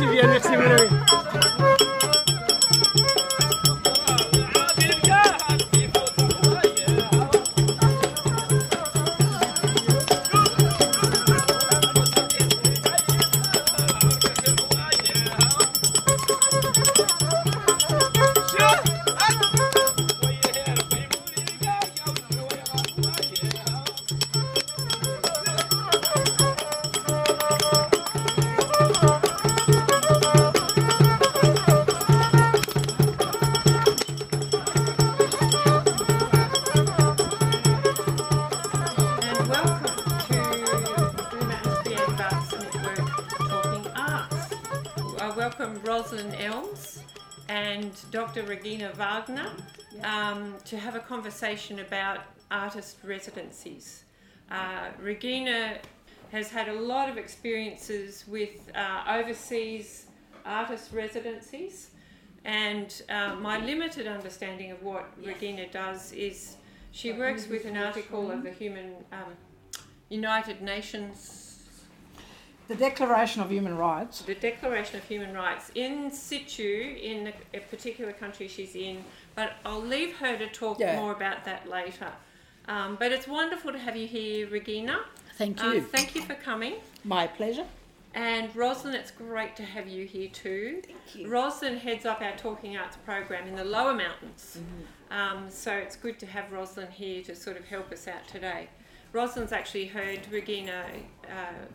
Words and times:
Merci 0.00 0.14
bien, 0.16 0.28
merci 0.28 0.56
mon 0.56 1.69
conversation 51.40 51.78
about 51.78 52.18
artist 52.50 52.98
residencies. 53.02 54.04
Uh, 54.50 54.88
Regina 55.00 55.78
has 56.32 56.50
had 56.50 56.68
a 56.68 56.74
lot 56.74 57.08
of 57.08 57.16
experiences 57.16 58.24
with 58.28 58.70
uh, 58.74 59.04
overseas 59.08 60.06
artist 60.44 60.92
residencies, 60.92 61.92
and 62.44 63.02
uh, 63.08 63.34
my 63.36 63.58
limited 63.64 64.06
understanding 64.06 64.70
of 64.70 64.82
what 64.82 65.06
Regina 65.24 65.66
does 65.68 66.12
is 66.12 66.56
she 66.92 67.12
works 67.12 67.48
with 67.48 67.64
an 67.64 67.76
article 67.76 68.30
of 68.30 68.42
the 68.42 68.50
Human 68.50 68.96
um, 69.12 69.32
United 70.10 70.60
Nations, 70.60 71.49
The 72.70 72.76
Declaration 72.76 73.42
of 73.42 73.50
Human 73.50 73.76
Rights. 73.76 74.22
the 74.22 74.36
Declaration 74.36 74.94
of 74.98 75.02
Human 75.08 75.34
Rights, 75.34 75.72
in 75.74 76.08
situ 76.12 76.96
in 77.02 77.26
a, 77.26 77.56
a 77.56 77.60
particular 77.62 78.12
country 78.12 78.46
she's 78.46 78.76
in. 78.76 79.04
But 79.34 79.54
I'll 79.64 79.82
leave 79.82 80.14
her 80.18 80.38
to 80.38 80.46
talk 80.46 80.78
Yeah. 80.78 80.94
more 80.94 81.10
about 81.10 81.44
that 81.46 81.68
later. 81.68 82.12
Um, 82.68 82.94
but 82.94 83.10
it's 83.10 83.26
wonderful 83.26 83.72
to 83.72 83.78
have 83.78 83.96
you 83.96 84.06
here, 84.06 84.46
Regina. 84.46 85.00
Thank 85.36 85.60
Uh, 85.60 85.66
you. 85.72 85.80
thank 85.80 86.14
you 86.14 86.22
for 86.22 86.34
coming. 86.34 86.74
My 87.02 87.26
pleasure. 87.26 87.66
And 88.14 88.54
Rosalind, 88.54 88.94
it's 88.94 89.10
great 89.10 89.56
to 89.56 89.64
have 89.64 89.88
you 89.88 90.06
here 90.06 90.28
too. 90.28 90.80
Thank 90.86 91.16
you. 91.16 91.28
Rosalind 91.28 91.80
heads 91.80 92.06
up 92.06 92.20
our 92.22 92.36
Talking 92.36 92.76
Arts 92.76 92.98
program 93.04 93.48
in 93.48 93.56
the 93.56 93.64
lower 93.64 93.94
mountains. 93.94 94.58
Um, 95.10 95.50
so 95.50 95.72
it's 95.72 95.96
good 95.96 96.20
to 96.20 96.26
have 96.26 96.52
Rosalind 96.52 96.92
here 96.92 97.20
to 97.24 97.34
sort 97.34 97.56
of 97.56 97.64
help 97.66 97.90
us 97.90 98.06
out 98.06 98.28
today. 98.28 98.68
Rosalind's 99.12 99.52
actually 99.52 99.86
heard 99.86 100.20
Regina 100.30 100.84
uh, 101.24 101.66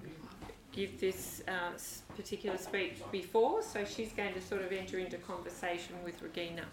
give 0.76 1.00
this 1.00 1.42
uh, 1.48 1.72
particular 2.16 2.58
speech 2.58 2.96
before, 3.12 3.64
so 3.64 3.86
she's 3.86 4.12
going 4.12 4.34
to 4.34 4.42
sort 4.42 4.62
of 4.62 4.72
enter 4.72 5.00
into 5.00 5.18
conversation 5.18 5.96
with 6.04 6.22
Regina. 6.22 6.64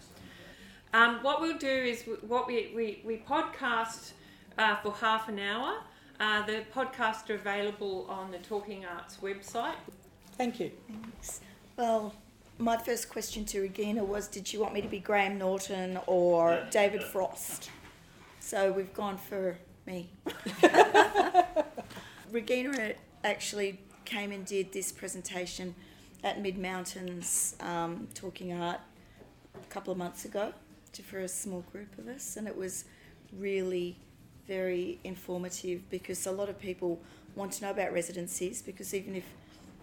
Um, 0.93 1.19
what 1.23 1.41
we'll 1.41 1.57
do 1.57 1.67
is 1.67 2.03
what 2.27 2.45
we, 2.45 2.71
we, 2.75 3.01
we 3.05 3.17
podcast 3.17 4.11
uh, 4.57 4.75
for 4.75 4.91
half 4.91 5.29
an 5.29 5.39
hour. 5.39 5.77
Uh, 6.19 6.45
the 6.45 6.63
podcasts 6.75 7.29
are 7.29 7.35
available 7.35 8.05
on 8.09 8.29
the 8.29 8.37
Talking 8.39 8.85
Arts 8.85 9.17
website. 9.21 9.75
Thank 10.37 10.59
you. 10.59 10.71
Thanks. 10.87 11.41
Well, 11.77 12.13
my 12.59 12.77
first 12.77 13.09
question 13.09 13.45
to 13.45 13.61
Regina 13.61 14.03
was 14.03 14.27
Did 14.27 14.51
you 14.53 14.59
want 14.59 14.73
me 14.73 14.81
to 14.81 14.87
be 14.87 14.99
Graham 14.99 15.37
Norton 15.37 15.97
or 16.05 16.63
David 16.69 17.03
Frost? 17.03 17.71
So 18.39 18.71
we've 18.71 18.93
gone 18.93 19.17
for 19.17 19.57
me. 19.87 20.09
Regina 22.31 22.93
actually 23.23 23.79
came 24.13 24.31
and 24.31 24.45
did 24.45 24.71
this 24.71 24.91
presentation 24.91 25.73
at 26.23 26.39
Mid 26.39 26.59
Mountains 26.59 27.55
um, 27.59 28.07
Talking 28.13 28.53
Art 28.53 28.79
a 29.55 29.73
couple 29.73 29.91
of 29.91 29.97
months 29.97 30.23
ago 30.23 30.53
to, 30.91 31.01
for 31.01 31.19
a 31.21 31.27
small 31.27 31.61
group 31.71 31.97
of 31.97 32.07
us, 32.07 32.37
and 32.37 32.47
it 32.47 32.55
was 32.55 32.85
really 33.35 33.95
very 34.47 34.99
informative 35.03 35.89
because 35.89 36.27
a 36.27 36.31
lot 36.31 36.47
of 36.47 36.59
people 36.59 37.01
want 37.35 37.53
to 37.53 37.63
know 37.63 37.71
about 37.71 37.91
residencies 37.91 38.61
because 38.61 38.93
even 38.93 39.15
if 39.15 39.23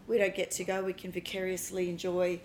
we 0.06 0.16
don't 0.16 0.36
get 0.36 0.52
to 0.52 0.62
go, 0.62 0.84
we 0.84 0.92
can 0.92 1.10
vicariously 1.10 1.90
enjoy 1.90 2.38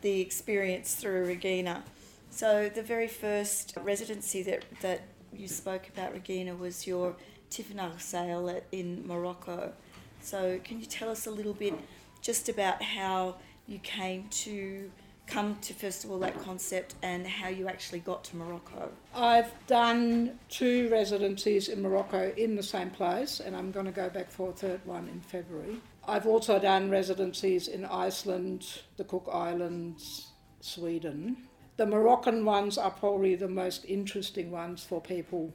the 0.00 0.20
experience 0.20 0.96
through 0.96 1.24
Regina. 1.24 1.84
So 2.30 2.68
the 2.68 2.82
very 2.82 3.06
first 3.06 3.74
residency 3.84 4.42
that, 4.42 4.64
that 4.80 5.02
you 5.32 5.46
spoke 5.46 5.88
about, 5.88 6.14
Regina, 6.14 6.56
was 6.56 6.84
your 6.84 7.14
Tifinagh 7.48 8.00
sail 8.00 8.50
at, 8.50 8.64
in 8.72 9.06
Morocco. 9.06 9.72
So 10.20 10.60
can 10.64 10.80
you 10.80 10.86
tell 10.86 11.08
us 11.08 11.26
a 11.26 11.30
little 11.30 11.54
bit 11.54 11.74
just 12.20 12.48
about 12.48 12.82
how 12.82 13.36
you 13.66 13.78
came 13.78 14.28
to 14.30 14.90
come 15.26 15.56
to 15.60 15.74
first 15.74 16.04
of 16.04 16.10
all 16.10 16.18
that 16.18 16.38
concept 16.42 16.94
and 17.02 17.26
how 17.26 17.48
you 17.48 17.68
actually 17.68 18.00
got 18.00 18.24
to 18.24 18.36
Morocco? 18.36 18.90
I've 19.14 19.52
done 19.66 20.38
two 20.48 20.88
residencies 20.90 21.68
in 21.68 21.82
Morocco 21.82 22.32
in 22.36 22.56
the 22.56 22.62
same 22.62 22.90
place, 22.90 23.40
and 23.40 23.54
I'm 23.54 23.70
going 23.70 23.86
to 23.86 23.92
go 23.92 24.08
back 24.08 24.30
for 24.30 24.50
a 24.50 24.52
third 24.52 24.80
one 24.84 25.08
in 25.08 25.20
February. 25.20 25.76
I've 26.06 26.26
also 26.26 26.58
done 26.58 26.90
residencies 26.90 27.68
in 27.68 27.84
Iceland, 27.84 28.80
the 28.96 29.04
Cook 29.04 29.28
Islands, 29.30 30.28
Sweden. 30.60 31.36
The 31.76 31.86
Moroccan 31.86 32.44
ones 32.44 32.78
are 32.78 32.90
probably 32.90 33.34
the 33.34 33.48
most 33.48 33.84
interesting 33.84 34.50
ones 34.50 34.82
for 34.82 35.00
people 35.00 35.52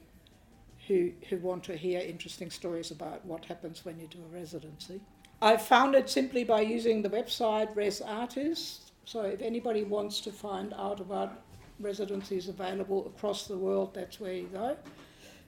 who, 0.86 1.10
who 1.28 1.38
want 1.38 1.64
to 1.64 1.76
hear 1.76 2.00
interesting 2.00 2.50
stories 2.50 2.90
about 2.90 3.24
what 3.24 3.44
happens 3.44 3.84
when 3.84 3.98
you 3.98 4.06
do 4.06 4.18
a 4.18 4.36
residency. 4.36 5.00
I 5.42 5.56
found 5.56 5.94
it 5.94 6.08
simply 6.08 6.44
by 6.44 6.60
using 6.60 7.02
the 7.02 7.10
website 7.10 7.74
Res 7.74 8.00
Artis. 8.00 8.90
So 9.04 9.22
if 9.22 9.42
anybody 9.42 9.84
wants 9.84 10.20
to 10.22 10.32
find 10.32 10.72
out 10.74 11.00
about 11.00 11.42
residencies 11.80 12.48
available 12.48 13.06
across 13.06 13.46
the 13.46 13.58
world, 13.58 13.94
that's 13.94 14.20
where 14.20 14.34
you 14.34 14.48
go. 14.52 14.76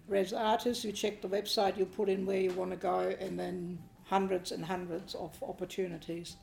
Res 0.09 0.33
Artis, 0.33 0.85
you 0.85 0.93
check 0.93 1.21
the 1.21 1.29
website, 1.29 1.77
you 1.77 1.87
put 1.87 2.09
in 2.09 2.27
where 2.27 2.41
you 2.41 2.51
want 2.53 2.71
to 2.71 2.77
go, 2.77 3.15
and 3.21 3.39
then 3.39 3.79
hundreds 4.05 4.53
and 4.53 4.65
hundreds 4.65 5.15
of 5.15 5.37
opportunities 5.43 6.37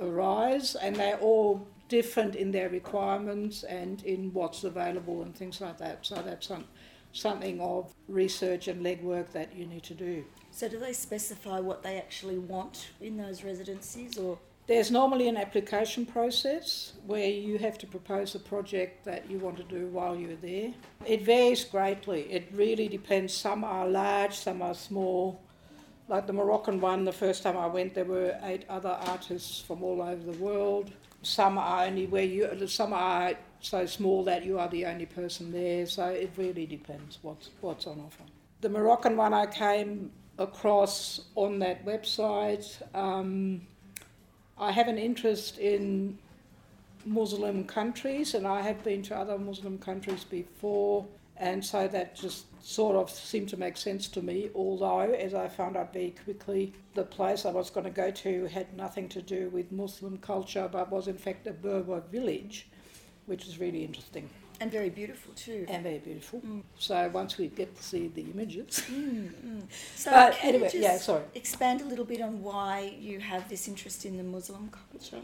arise, 0.00 0.76
and 0.76 0.94
they're 0.94 1.18
all 1.18 1.66
different 1.88 2.36
in 2.36 2.52
their 2.52 2.68
requirements 2.68 3.64
and 3.64 4.04
in 4.04 4.32
what's 4.32 4.62
available 4.62 5.22
and 5.22 5.34
things 5.34 5.60
like 5.60 5.78
that. 5.78 6.06
So 6.06 6.16
that's 6.16 6.46
some, 6.46 6.64
something 7.12 7.60
of 7.60 7.92
research 8.08 8.68
and 8.68 8.84
legwork 8.84 9.30
that 9.32 9.54
you 9.54 9.66
need 9.66 9.82
to 9.84 9.94
do. 9.94 10.24
So 10.50 10.68
do 10.68 10.78
they 10.78 10.92
specify 10.92 11.60
what 11.60 11.82
they 11.82 11.96
actually 11.96 12.38
want 12.38 12.90
in 13.00 13.16
those 13.16 13.44
residencies 13.44 14.18
or 14.18 14.38
There's 14.66 14.90
normally 14.90 15.28
an 15.28 15.36
application 15.36 16.06
process 16.06 16.92
where 17.06 17.28
you 17.28 17.58
have 17.58 17.76
to 17.78 17.86
propose 17.86 18.34
a 18.34 18.38
project 18.38 19.04
that 19.04 19.28
you 19.30 19.38
want 19.38 19.56
to 19.56 19.64
do 19.64 19.88
while 19.88 20.14
you're 20.14 20.36
there. 20.36 20.72
It 21.04 21.22
varies 21.22 21.64
greatly. 21.64 22.22
It 22.30 22.48
really 22.52 22.86
depends. 22.88 23.34
Some 23.34 23.64
are 23.64 23.88
large, 23.88 24.34
some 24.34 24.62
are 24.62 24.74
small. 24.74 25.40
Like 26.08 26.26
the 26.26 26.32
Moroccan 26.32 26.80
one, 26.80 27.04
the 27.04 27.12
first 27.12 27.42
time 27.42 27.56
I 27.56 27.66
went, 27.66 27.94
there 27.94 28.04
were 28.04 28.38
eight 28.44 28.64
other 28.68 28.96
artists 29.06 29.60
from 29.60 29.82
all 29.82 30.02
over 30.02 30.22
the 30.22 30.38
world. 30.38 30.92
Some 31.22 31.58
are 31.58 31.84
only 31.84 32.06
where 32.06 32.24
you, 32.24 32.66
some 32.66 32.92
are 32.92 33.34
so 33.60 33.86
small 33.86 34.24
that 34.24 34.44
you 34.44 34.58
are 34.58 34.68
the 34.68 34.86
only 34.86 35.06
person 35.06 35.52
there. 35.52 35.86
So 35.86 36.06
it 36.06 36.32
really 36.36 36.66
depends 36.66 37.18
what's 37.22 37.50
what's 37.60 37.86
on 37.86 38.00
offer. 38.00 38.24
The 38.60 38.68
Moroccan 38.68 39.16
one 39.16 39.32
I 39.32 39.46
came 39.46 40.10
across 40.38 41.22
on 41.34 41.58
that 41.60 41.84
website. 41.84 42.80
Um, 42.94 43.62
I 44.58 44.72
have 44.72 44.88
an 44.88 44.98
interest 44.98 45.58
in 45.58 46.18
Muslim 47.04 47.64
countries, 47.64 48.34
and 48.34 48.46
I 48.46 48.60
have 48.60 48.82
been 48.84 49.02
to 49.04 49.16
other 49.16 49.38
Muslim 49.38 49.78
countries 49.78 50.24
before, 50.24 51.06
and 51.36 51.64
so 51.64 51.88
that 51.88 52.14
just 52.14 52.44
sort 52.62 52.96
of 52.96 53.10
seemed 53.10 53.48
to 53.50 53.56
make 53.56 53.76
sense 53.76 54.08
to 54.08 54.22
me. 54.22 54.50
Although, 54.54 55.12
as 55.12 55.32
I 55.32 55.48
found 55.48 55.76
out 55.76 55.92
very 55.92 56.14
quickly, 56.24 56.74
the 56.94 57.04
place 57.04 57.46
I 57.46 57.50
was 57.52 57.70
going 57.70 57.84
to 57.84 57.90
go 57.90 58.10
to 58.10 58.46
had 58.46 58.76
nothing 58.76 59.08
to 59.10 59.22
do 59.22 59.48
with 59.50 59.72
Muslim 59.72 60.18
culture, 60.18 60.68
but 60.70 60.90
was 60.90 61.08
in 61.08 61.16
fact 61.16 61.46
a 61.46 61.52
Berber 61.52 62.02
village, 62.12 62.68
which 63.30 63.46
is 63.48 63.54
really 63.64 63.82
interesting 63.84 64.28
and 64.60 64.70
very 64.70 64.90
beautiful 64.90 65.32
too. 65.34 65.64
and 65.68 65.82
very 65.82 65.98
beautiful. 65.98 66.42
So 66.78 67.08
once 67.20 67.38
we 67.38 67.46
get 67.60 67.74
to 67.76 67.82
see 67.82 68.08
the 68.08 68.22
images, 68.34 68.82
So 69.96 70.10
But 70.10 70.34
can 70.34 70.54
anyway, 70.54 70.70
yeah, 70.74 70.98
sorry. 70.98 71.24
expand 71.34 71.80
a 71.80 71.84
little 71.84 72.04
bit 72.04 72.20
on 72.20 72.42
why 72.42 72.94
you 73.08 73.20
have 73.20 73.48
this 73.48 73.68
interest 73.68 74.04
in 74.04 74.16
the 74.16 74.22
Muslim 74.36 74.70
culture? 74.80 75.22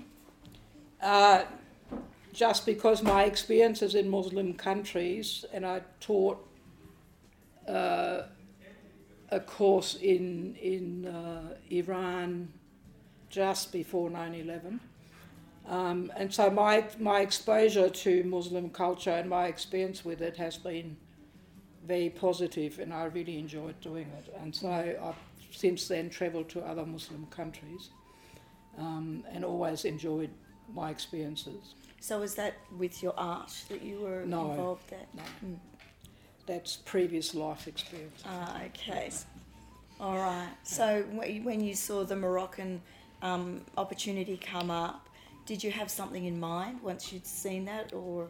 Uh, 1.02 1.44
just 2.32 2.64
because 2.66 3.02
my 3.02 3.24
experiences 3.24 3.94
in 3.94 4.08
Muslim 4.08 4.54
countries, 4.54 5.44
and 5.52 5.66
I 5.66 5.80
taught 6.00 6.38
uh, 7.68 8.22
a 9.30 9.40
course 9.40 9.96
in 10.14 10.54
in 10.72 11.06
uh, 11.06 11.56
Iran 11.70 12.52
just 13.28 13.72
before 13.72 14.08
9/11, 14.10 14.78
Um, 15.68 16.12
and 16.16 16.32
so 16.32 16.50
my, 16.50 16.84
my 16.98 17.20
exposure 17.20 17.88
to 17.88 18.24
Muslim 18.24 18.70
culture 18.70 19.10
and 19.10 19.28
my 19.28 19.46
experience 19.46 20.04
with 20.04 20.20
it 20.22 20.36
has 20.36 20.56
been 20.56 20.96
very 21.86 22.10
positive 22.10 22.78
and 22.78 22.92
I 22.92 23.04
really 23.04 23.38
enjoyed 23.38 23.80
doing 23.80 24.08
it. 24.18 24.34
And 24.40 24.54
so 24.54 24.68
I've 24.68 25.14
since 25.50 25.88
then 25.88 26.10
travelled 26.10 26.48
to 26.50 26.60
other 26.60 26.84
Muslim 26.84 27.26
countries 27.30 27.90
um, 28.78 29.24
and 29.32 29.44
always 29.44 29.84
enjoyed 29.84 30.30
my 30.72 30.90
experiences. 30.90 31.74
So 32.00 32.20
was 32.20 32.34
that 32.34 32.54
with 32.76 33.02
your 33.02 33.14
art 33.16 33.52
that 33.68 33.82
you 33.82 34.00
were 34.00 34.24
No. 34.26 34.50
involved 34.50 34.92
at? 34.92 35.12
No. 35.14 35.22
Mm. 35.44 35.56
That's 36.46 36.76
previous 36.76 37.34
life 37.34 37.66
experience. 37.66 38.22
Ah, 38.24 38.62
okay. 38.66 39.10
All 39.98 40.16
right. 40.16 40.50
So 40.62 41.02
when 41.12 41.60
you 41.60 41.74
saw 41.74 42.04
the 42.04 42.14
Moroccan 42.14 42.82
um, 43.22 43.62
opportunity 43.76 44.36
come 44.36 44.70
up, 44.70 45.08
did 45.46 45.62
you 45.62 45.70
have 45.70 45.90
something 45.90 46.24
in 46.24 46.38
mind 46.38 46.82
once 46.82 47.12
you'd 47.12 47.26
seen 47.26 47.64
that, 47.64 47.92
or 47.92 48.28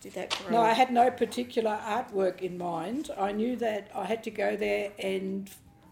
did 0.00 0.12
that 0.14 0.36
grow? 0.38 0.50
No, 0.50 0.60
I 0.60 0.72
had 0.72 0.92
no 0.92 1.10
particular 1.10 1.78
artwork 1.82 2.40
in 2.40 2.58
mind. 2.58 3.10
I 3.16 3.32
knew 3.32 3.56
that 3.56 3.90
I 3.94 4.04
had 4.04 4.22
to 4.24 4.30
go 4.30 4.56
there 4.56 4.92
and 4.98 5.48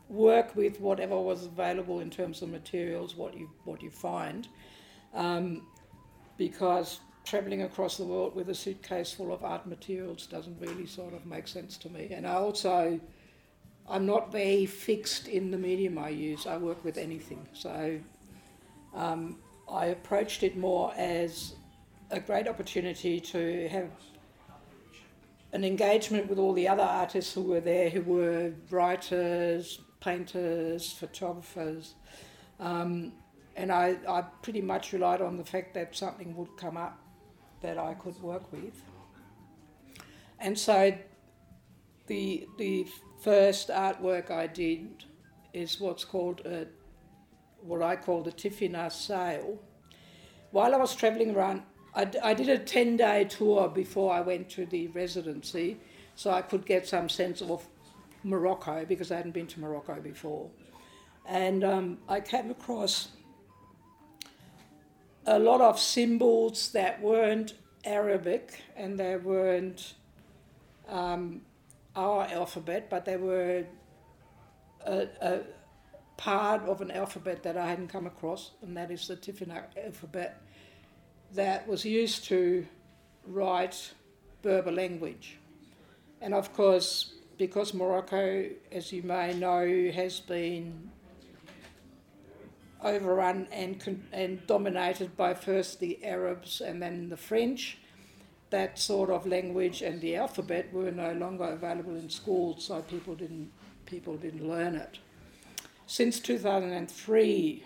work 0.09 0.57
with 0.57 0.81
whatever 0.81 1.19
was 1.19 1.47
available 1.47 2.01
in 2.01 2.11
terms 2.11 2.43
of 2.43 2.51
materials, 2.51 3.15
what 3.15 3.37
you 3.39 3.49
what 3.65 3.83
you 3.83 3.91
find, 3.91 4.49
um, 5.15 5.63
because 6.37 7.01
travelling 7.25 7.63
across 7.63 7.99
the 7.99 8.05
world 8.05 8.35
with 8.35 8.49
a 8.49 8.55
suitcase 8.55 9.13
full 9.13 9.33
of 9.33 9.45
art 9.45 9.67
materials 9.67 10.27
doesn't 10.27 10.59
really 10.61 10.87
sort 10.87 11.13
of 11.13 11.27
make 11.27 11.47
sense 11.47 11.77
to 11.77 11.91
me. 11.91 12.09
And 12.11 12.27
I 12.27 12.35
also, 12.35 12.99
I'm 13.87 14.07
not 14.07 14.33
very 14.33 14.65
fixed 14.65 15.29
in 15.29 15.51
the 15.51 15.59
medium 15.59 15.99
I 15.99 16.09
use. 16.09 16.47
I 16.47 16.57
work 16.57 16.83
with 16.85 16.97
anything, 16.97 17.47
so 17.53 18.01
um, 18.95 19.37
I 19.70 19.87
approached 19.87 20.43
it 20.43 20.56
more 20.56 20.93
as 20.97 21.55
a 22.11 22.20
great 22.20 22.49
opportunity 22.49 23.20
to 23.20 23.69
have 23.69 23.91
an 25.53 25.65
engagement 25.65 26.29
with 26.29 26.38
all 26.38 26.53
the 26.53 26.69
other 26.69 26.82
artists 26.82 27.32
who 27.35 27.43
were 27.43 27.61
there, 27.61 27.91
who 27.91 28.03
were 28.03 28.53
writers, 28.70 29.81
painters, 30.00 30.93
photographers. 30.93 31.94
Um, 32.61 33.12
and 33.56 33.73
I, 33.73 33.97
I 34.09 34.23
pretty 34.43 34.61
much 34.61 34.93
relied 34.93 35.20
on 35.20 35.37
the 35.37 35.44
fact 35.44 35.75
that 35.75 35.97
something 35.97 36.37
would 36.37 36.56
come 36.56 36.76
up 36.76 36.99
that 37.61 37.79
I 37.79 37.94
could 37.94 38.21
work 38.23 38.50
with. 38.53 38.82
And 40.38 40.56
so 40.59 40.97
the, 42.06 42.47
the 42.59 42.87
first 43.21 43.69
artwork 43.69 44.31
I 44.31 44.47
did 44.47 45.05
is 45.53 45.81
what's 45.81 46.05
called 46.05 46.41
a, 46.44 46.67
what 47.69 47.82
I 47.82 47.97
call 47.97 48.23
the 48.23 48.32
Tifinagh 48.32 48.93
sail. 48.93 49.59
While 50.50 50.75
I 50.75 50.79
was 50.79 50.94
travelling 50.94 51.35
around, 51.35 51.62
I, 51.94 52.35
did 52.35 52.49
a 52.49 52.59
10 52.59 52.97
day 52.97 53.25
tour 53.25 53.69
before 53.69 54.12
I 54.12 54.20
went 54.20 54.49
to 54.50 54.67
the 54.67 54.87
residency 54.88 55.79
so 56.15 56.31
I 56.31 56.43
could 56.43 56.65
get 56.65 56.87
some 56.87 57.09
sense 57.09 57.43
of 57.43 57.67
Morocco 58.23 58.85
because 58.85 59.11
I 59.11 59.17
hadn't 59.17 59.32
been 59.32 59.47
to 59.49 59.61
Morocco 59.61 60.00
before. 60.00 60.49
And 61.26 61.65
um, 61.65 61.99
I 62.09 62.20
came 62.20 62.50
across 62.50 63.09
a 65.26 65.38
lot 65.38 65.61
of 65.61 65.79
symbols 65.79 66.71
that 66.73 67.03
weren't 67.03 67.55
Arabic 67.85 68.62
and 68.76 68.99
they 68.99 69.17
weren't 69.17 69.94
um, 70.88 71.43
our 71.97 72.25
alphabet, 72.25 72.88
but 72.88 73.05
they 73.05 73.17
were 73.17 73.64
a, 74.87 75.09
a 75.21 75.41
part 76.19 76.62
of 76.65 76.82
an 76.82 76.91
alphabet 76.91 77.43
that 77.44 77.56
I 77.56 77.67
hadn't 77.67 77.88
come 77.88 78.06
across, 78.06 78.50
and 78.61 78.76
that 78.76 78.91
is 78.91 79.09
the 79.09 79.17
Tifinagh 79.17 79.65
alphabet 79.82 80.43
that 81.32 81.67
was 81.67 81.85
used 81.85 82.25
to 82.25 82.67
write 83.26 83.93
Berber 84.43 84.73
language. 84.73 85.38
And 86.20 86.35
of 86.35 86.53
course, 86.53 87.15
because 87.38 87.73
Morocco, 87.73 88.47
as 88.73 88.93
you 88.93 89.03
may 89.05 89.32
know, 89.32 89.91
has 89.93 90.19
been 90.19 90.91
overrun 92.82 93.47
and, 93.53 94.05
and 94.12 94.44
dominated 94.47 95.17
by 95.17 95.35
first 95.35 95.79
the 95.79 96.05
Arabs 96.05 96.61
and 96.61 96.82
then 96.82 97.09
the 97.09 97.17
French, 97.17 97.79
that 98.50 98.79
sort 98.79 99.11
of 99.11 99.25
language 99.25 99.82
and 99.82 100.00
the 100.00 100.17
alphabet 100.17 100.73
were 100.73 100.91
no 100.91 101.12
longer 101.12 101.44
available 101.44 101.94
in 101.94 102.11
schools, 102.11 102.64
so 102.64 102.82
people 102.82 103.14
didn't, 103.14 103.53
people 103.87 104.17
didn't 104.17 104.49
learn 104.49 104.75
it. 104.75 104.99
Since 105.90 106.20
2003, 106.20 107.64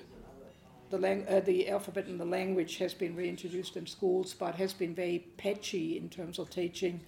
the, 0.90 0.98
lang- 0.98 1.26
uh, 1.28 1.40
the 1.40 1.68
alphabet 1.68 2.06
and 2.06 2.20
the 2.20 2.24
language 2.24 2.78
has 2.78 2.94
been 2.94 3.16
reintroduced 3.16 3.76
in 3.76 3.84
schools, 3.84 4.32
but 4.32 4.54
has 4.54 4.72
been 4.72 4.94
very 4.94 5.26
patchy 5.38 5.98
in 5.98 6.08
terms 6.08 6.38
of 6.38 6.48
teaching, 6.48 7.00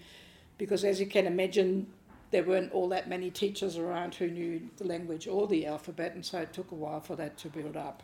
because 0.58 0.82
as 0.82 0.98
you 0.98 1.06
can 1.06 1.28
imagine, 1.28 1.86
there 2.32 2.42
weren't 2.42 2.72
all 2.72 2.88
that 2.88 3.08
many 3.08 3.30
teachers 3.30 3.78
around 3.78 4.16
who 4.16 4.26
knew 4.26 4.60
the 4.76 4.84
language 4.88 5.28
or 5.28 5.46
the 5.46 5.66
alphabet, 5.66 6.16
and 6.16 6.26
so 6.26 6.40
it 6.40 6.52
took 6.52 6.72
a 6.72 6.74
while 6.74 7.00
for 7.00 7.14
that 7.14 7.38
to 7.38 7.48
build 7.48 7.76
up. 7.76 8.02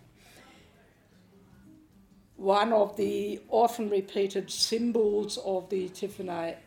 One 2.37 2.73
of 2.73 2.97
the 2.97 3.41
often 3.49 3.91
repeated 3.91 4.53
symbols 4.53 5.37
of 5.39 5.69
the 5.69 5.89
Tifinagh 5.89 6.59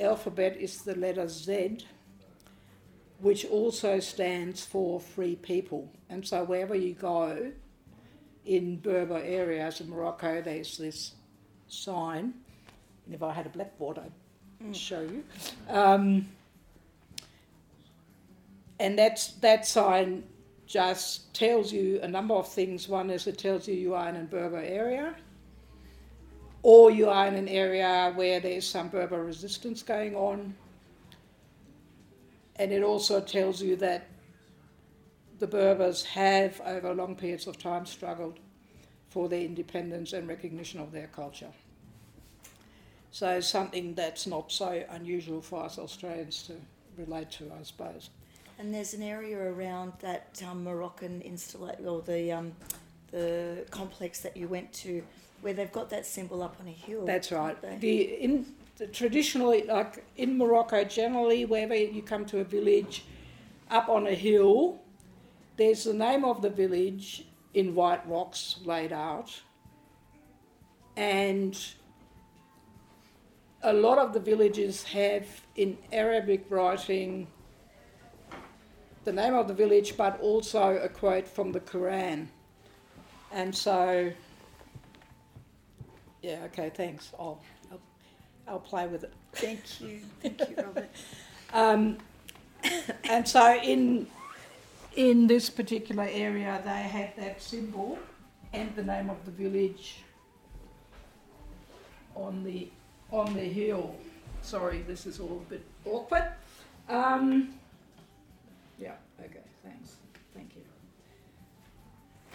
alphabet 0.00 0.58
is 0.58 0.82
the 0.82 0.96
letter 0.96 1.26
Z, 1.26 1.78
which 3.20 3.46
also 3.46 3.98
stands 4.00 4.64
for 4.64 5.00
free 5.00 5.36
people. 5.36 5.90
And 6.10 6.26
so 6.26 6.44
wherever 6.44 6.74
you 6.74 6.94
go 6.94 7.52
in 8.44 8.76
Berber 8.76 9.22
areas 9.24 9.80
in 9.80 9.90
Morocco, 9.90 10.42
there's 10.42 10.78
this 10.78 11.14
sign. 11.68 12.34
And 13.06 13.14
if 13.14 13.22
I 13.22 13.32
had 13.32 13.46
a 13.46 13.50
blackboard, 13.50 13.98
I'd 13.98 14.76
show 14.76 15.00
you. 15.00 15.24
Um, 15.68 16.28
and 18.78 18.98
that's, 18.98 19.28
that 19.34 19.66
sign 19.66 20.24
just 20.66 21.32
tells 21.32 21.72
you 21.72 22.00
a 22.02 22.08
number 22.08 22.34
of 22.34 22.48
things. 22.48 22.88
One 22.88 23.10
is 23.10 23.26
it 23.26 23.38
tells 23.38 23.66
you 23.66 23.74
you 23.74 23.94
are 23.94 24.08
in 24.08 24.16
a 24.16 24.24
Berber 24.24 24.62
area, 24.62 25.14
or 26.62 26.90
you 26.90 27.08
are 27.08 27.26
in 27.28 27.34
an 27.34 27.48
area 27.48 28.12
where 28.16 28.40
there's 28.40 28.66
some 28.66 28.88
Berber 28.88 29.24
resistance 29.24 29.82
going 29.82 30.14
on. 30.16 30.54
And 32.58 32.72
it 32.72 32.82
also 32.82 33.20
tells 33.20 33.62
you 33.62 33.76
that 33.76 34.08
the 35.38 35.46
Berbers 35.46 36.04
have, 36.04 36.60
over 36.64 36.94
long 36.94 37.14
periods 37.14 37.46
of 37.46 37.58
time, 37.58 37.86
struggled 37.86 38.38
for 39.10 39.28
their 39.28 39.42
independence 39.42 40.12
and 40.12 40.26
recognition 40.28 40.80
of 40.80 40.92
their 40.92 41.08
culture. 41.08 41.52
So, 43.10 43.40
something 43.40 43.94
that's 43.94 44.26
not 44.26 44.52
so 44.52 44.84
unusual 44.90 45.40
for 45.40 45.64
us 45.64 45.78
Australians 45.78 46.42
to 46.44 46.54
relate 46.96 47.30
to, 47.32 47.50
I 47.58 47.62
suppose. 47.62 48.10
And 48.58 48.74
there's 48.74 48.94
an 48.94 49.02
area 49.02 49.38
around 49.38 49.92
that 50.00 50.42
um, 50.48 50.64
Moroccan 50.64 51.20
installation 51.22 51.86
or 51.86 52.00
the 52.02 52.32
um, 52.32 52.52
the 53.10 53.64
complex 53.70 54.20
that 54.20 54.36
you 54.36 54.48
went 54.48 54.72
to, 54.72 55.02
where 55.40 55.52
they've 55.52 55.72
got 55.72 55.90
that 55.90 56.06
symbol 56.06 56.42
up 56.42 56.56
on 56.60 56.66
a 56.66 56.72
hill. 56.72 57.04
That's 57.04 57.32
right. 57.32 57.56
The 57.80 58.02
in 58.02 58.46
traditionally, 58.92 59.64
like 59.64 60.04
in 60.16 60.36
Morocco, 60.36 60.84
generally 60.84 61.44
wherever 61.44 61.74
you 61.74 62.02
come 62.02 62.24
to 62.26 62.40
a 62.40 62.44
village, 62.44 63.04
up 63.70 63.88
on 63.88 64.06
a 64.06 64.14
hill, 64.14 64.80
there's 65.56 65.84
the 65.84 65.94
name 65.94 66.24
of 66.24 66.42
the 66.42 66.50
village 66.50 67.26
in 67.54 67.74
white 67.74 68.06
rocks 68.08 68.56
laid 68.64 68.92
out, 68.92 69.40
and 70.96 71.58
a 73.62 73.72
lot 73.72 73.98
of 73.98 74.12
the 74.12 74.20
villages 74.20 74.82
have 74.82 75.26
in 75.56 75.76
Arabic 75.92 76.44
writing 76.50 77.26
the 79.04 79.12
name 79.12 79.34
of 79.34 79.48
the 79.48 79.54
village, 79.54 79.96
but 79.96 80.20
also 80.20 80.76
a 80.82 80.88
quote 80.88 81.26
from 81.26 81.52
the 81.52 81.60
Quran, 81.60 82.26
and 83.32 83.54
so. 83.54 84.12
Yeah, 86.22 86.42
okay, 86.46 86.70
thanks. 86.74 87.12
I'll, 87.18 87.40
I'll, 88.48 88.58
play 88.58 88.86
with 88.86 89.04
it. 89.04 89.12
Thank 89.32 89.80
you, 89.80 90.00
thank 90.22 90.38
you, 90.48 90.56
Robert. 90.56 90.88
Um, 91.52 91.98
and 93.08 93.26
so 93.26 93.56
in, 93.62 94.08
in 94.96 95.28
this 95.28 95.48
particular 95.48 96.06
area, 96.10 96.60
they 96.64 96.82
have 96.82 97.14
that 97.16 97.40
symbol 97.40 97.98
and 98.52 98.74
the 98.74 98.82
name 98.82 99.10
of 99.10 99.24
the 99.24 99.30
village 99.30 99.98
on 102.16 102.42
the, 102.42 102.68
on 103.12 103.32
the 103.34 103.40
hill. 103.40 103.94
Sorry, 104.42 104.82
this 104.82 105.06
is 105.06 105.20
all 105.20 105.42
a 105.46 105.50
bit 105.50 105.64
awkward. 105.84 106.32
Um, 106.88 107.54
yeah, 108.78 108.92
okay, 109.20 109.40
thanks. 109.62 109.96
Thank 110.34 110.50
you. 110.56 110.62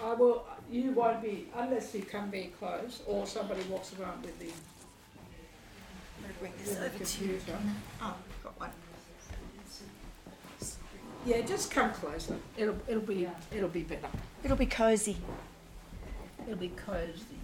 I 0.03 0.13
will, 0.13 0.45
you 0.69 0.91
won't 0.91 1.21
be, 1.21 1.47
unless 1.55 1.93
you 1.93 2.01
come 2.01 2.31
very 2.31 2.53
close 2.59 3.01
or 3.05 3.25
somebody 3.25 3.61
walks 3.63 3.93
around 3.99 4.23
with 4.23 4.37
the, 4.39 4.47
yeah, 11.25 11.41
just 11.41 11.71
come 11.71 11.91
closer. 11.91 12.35
It'll 12.57 12.77
it'll 12.87 13.01
be 13.01 13.27
it'll 13.51 13.69
be 13.69 13.83
better. 13.83 14.07
It'll 14.43 14.57
be 14.57 14.65
cozy. 14.65 15.17
It'll 16.47 16.57
be 16.57 16.69
cozy. 16.69 17.41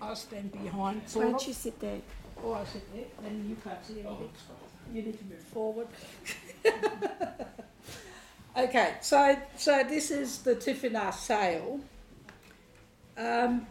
I'll 0.00 0.16
stand 0.16 0.52
behind. 0.52 1.02
Why 1.12 1.24
don't 1.24 1.46
you 1.46 1.52
sit 1.52 1.78
there? 1.80 1.98
Oh, 2.38 2.48
or 2.48 2.56
I'll 2.56 2.66
sit 2.66 2.94
there, 2.94 3.04
then 3.22 3.46
you 3.48 3.56
can't 3.56 3.84
see 3.84 4.00
anything. 4.00 4.08
Oh, 4.08 4.94
you 4.94 5.02
need 5.02 5.18
to 5.18 5.24
move 5.24 5.42
forward. 5.52 5.88
okay, 8.56 8.94
so 9.02 9.36
so 9.56 9.84
this 9.84 10.10
is 10.10 10.38
the 10.38 10.54
Tifinagh 10.54 11.12
sail. 11.12 11.80
Um, 13.18 13.66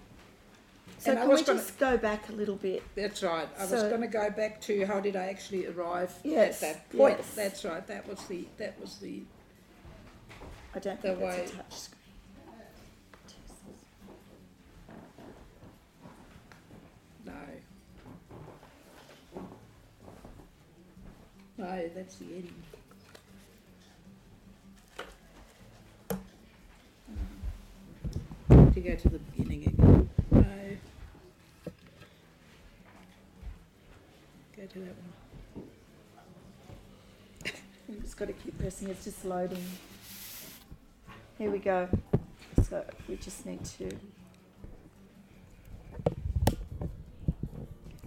So 1.00 1.12
and 1.12 1.20
can 1.22 1.30
was 1.30 1.40
we 1.42 1.46
gonna- 1.46 1.60
just 1.60 1.78
go 1.80 1.98
back 1.98 2.28
a 2.30 2.34
little 2.34 2.56
bit? 2.58 2.84
that's 2.96 3.24
right. 3.24 3.48
I 3.58 3.62
was 3.66 3.84
going 3.84 4.02
to 4.02 4.08
go 4.08 4.30
back 4.30 4.60
to 4.62 4.86
how 4.86 5.00
did 5.00 5.16
I 5.16 5.28
actually 5.28 5.66
arrive 5.68 6.14
Yes, 6.24 6.62
at 6.64 6.74
that 6.90 6.90
point. 6.98 7.18
yes. 7.20 7.34
That's 7.36 7.64
right. 7.66 7.86
That 7.88 8.08
was 8.08 8.20
the 8.28 8.46
that 8.58 8.80
was 8.82 8.98
the 8.98 9.24
I 10.76 10.80
don't 10.80 11.02
The 11.02 11.16
think 11.16 11.20
that's 11.22 11.52
a 11.52 11.56
touch 11.56 11.74
screen. 11.74 11.94
no. 17.26 17.34
No, 21.58 21.90
that's 21.96 22.16
the 22.18 22.26
end. 22.26 22.54
To 28.78 28.84
go 28.84 28.94
to 28.96 29.10
the 29.10 29.18
beginning 29.18 29.64
again. 29.64 30.10
No. 30.30 30.46
Go 34.56 34.66
to 34.72 34.80
that 34.80 34.96
one. 35.56 35.64
We've 37.90 38.04
just 38.04 38.18
got 38.18 38.28
to 38.28 38.34
keep 38.34 38.60
pressing. 38.60 38.90
It's 38.90 39.04
just 39.04 39.26
loading. 39.26 39.66
Here 41.40 41.50
we 41.50 41.58
go. 41.58 41.90
So 42.70 42.84
we 43.10 43.16
just 43.16 43.48
need 43.48 43.66
to 43.66 43.86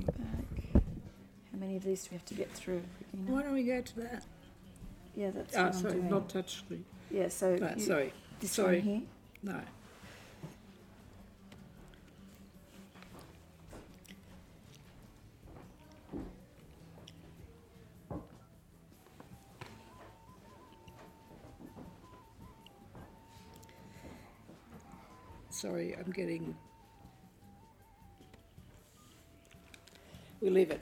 back. 0.07 0.73
How 0.73 1.59
many 1.59 1.75
of 1.79 1.83
these 1.83 2.05
do 2.05 2.11
we 2.13 2.15
have 2.19 2.27
to 2.27 2.35
get 2.35 2.49
through? 2.53 2.83
Regina? 3.13 3.33
Why 3.33 3.43
don't 3.43 3.55
we 3.55 3.65
go 3.65 3.81
to 3.81 3.97
that? 4.03 4.23
Yeah, 5.17 5.33
that's 5.33 5.57
Ah, 5.57 5.73
sorry, 5.73 5.97
not 6.03 6.29
touch 6.29 6.59
screen. 6.59 6.85
yeah, 7.11 7.27
so 7.27 7.57
Right, 7.57 7.77
you- 7.77 7.85
sorry. 7.85 8.13
this 8.39 8.53
sorry. 8.53 8.79
one 8.79 8.87
here. 8.87 9.03
No. 9.43 9.61
Sorry, 25.61 25.95
I'm 25.95 26.11
getting. 26.11 26.57
We 30.41 30.49
leave 30.49 30.71
it. 30.71 30.81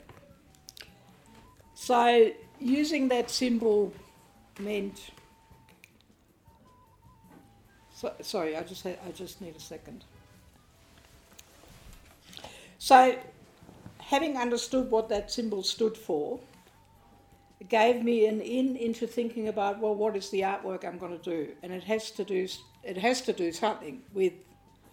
So, 1.73 2.31
using 2.61 3.09
that 3.09 3.29
symbol 3.29 3.91
meant 4.57 5.11
so, 7.93 8.13
sorry, 8.21 8.55
I 8.55 8.63
just 8.63 8.85
I 8.85 8.95
just 9.13 9.41
need 9.41 9.53
a 9.53 9.59
second. 9.59 10.05
So, 12.77 13.17
having 13.97 14.37
understood 14.37 14.89
what 14.89 15.09
that 15.09 15.29
symbol 15.29 15.61
stood 15.61 15.97
for, 15.97 16.39
it 17.59 17.67
gave 17.67 18.01
me 18.01 18.27
an 18.27 18.39
in 18.39 18.77
into 18.77 19.07
thinking 19.07 19.49
about 19.49 19.81
well, 19.81 19.93
what 19.93 20.15
is 20.15 20.29
the 20.29 20.39
artwork 20.39 20.85
I'm 20.85 20.97
going 20.97 21.19
to 21.19 21.25
do, 21.25 21.51
and 21.63 21.73
it 21.73 21.83
has 21.83 22.11
to 22.11 22.23
do 22.23 22.47
it 22.85 22.95
has 22.95 23.21
to 23.23 23.33
do 23.33 23.51
something 23.51 24.03
with 24.13 24.31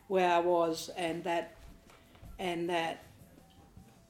where 0.08 0.30
I 0.30 0.38
was 0.38 0.90
and 0.96 1.22
that 1.24 1.56
and 2.38 2.68
that 2.70 3.02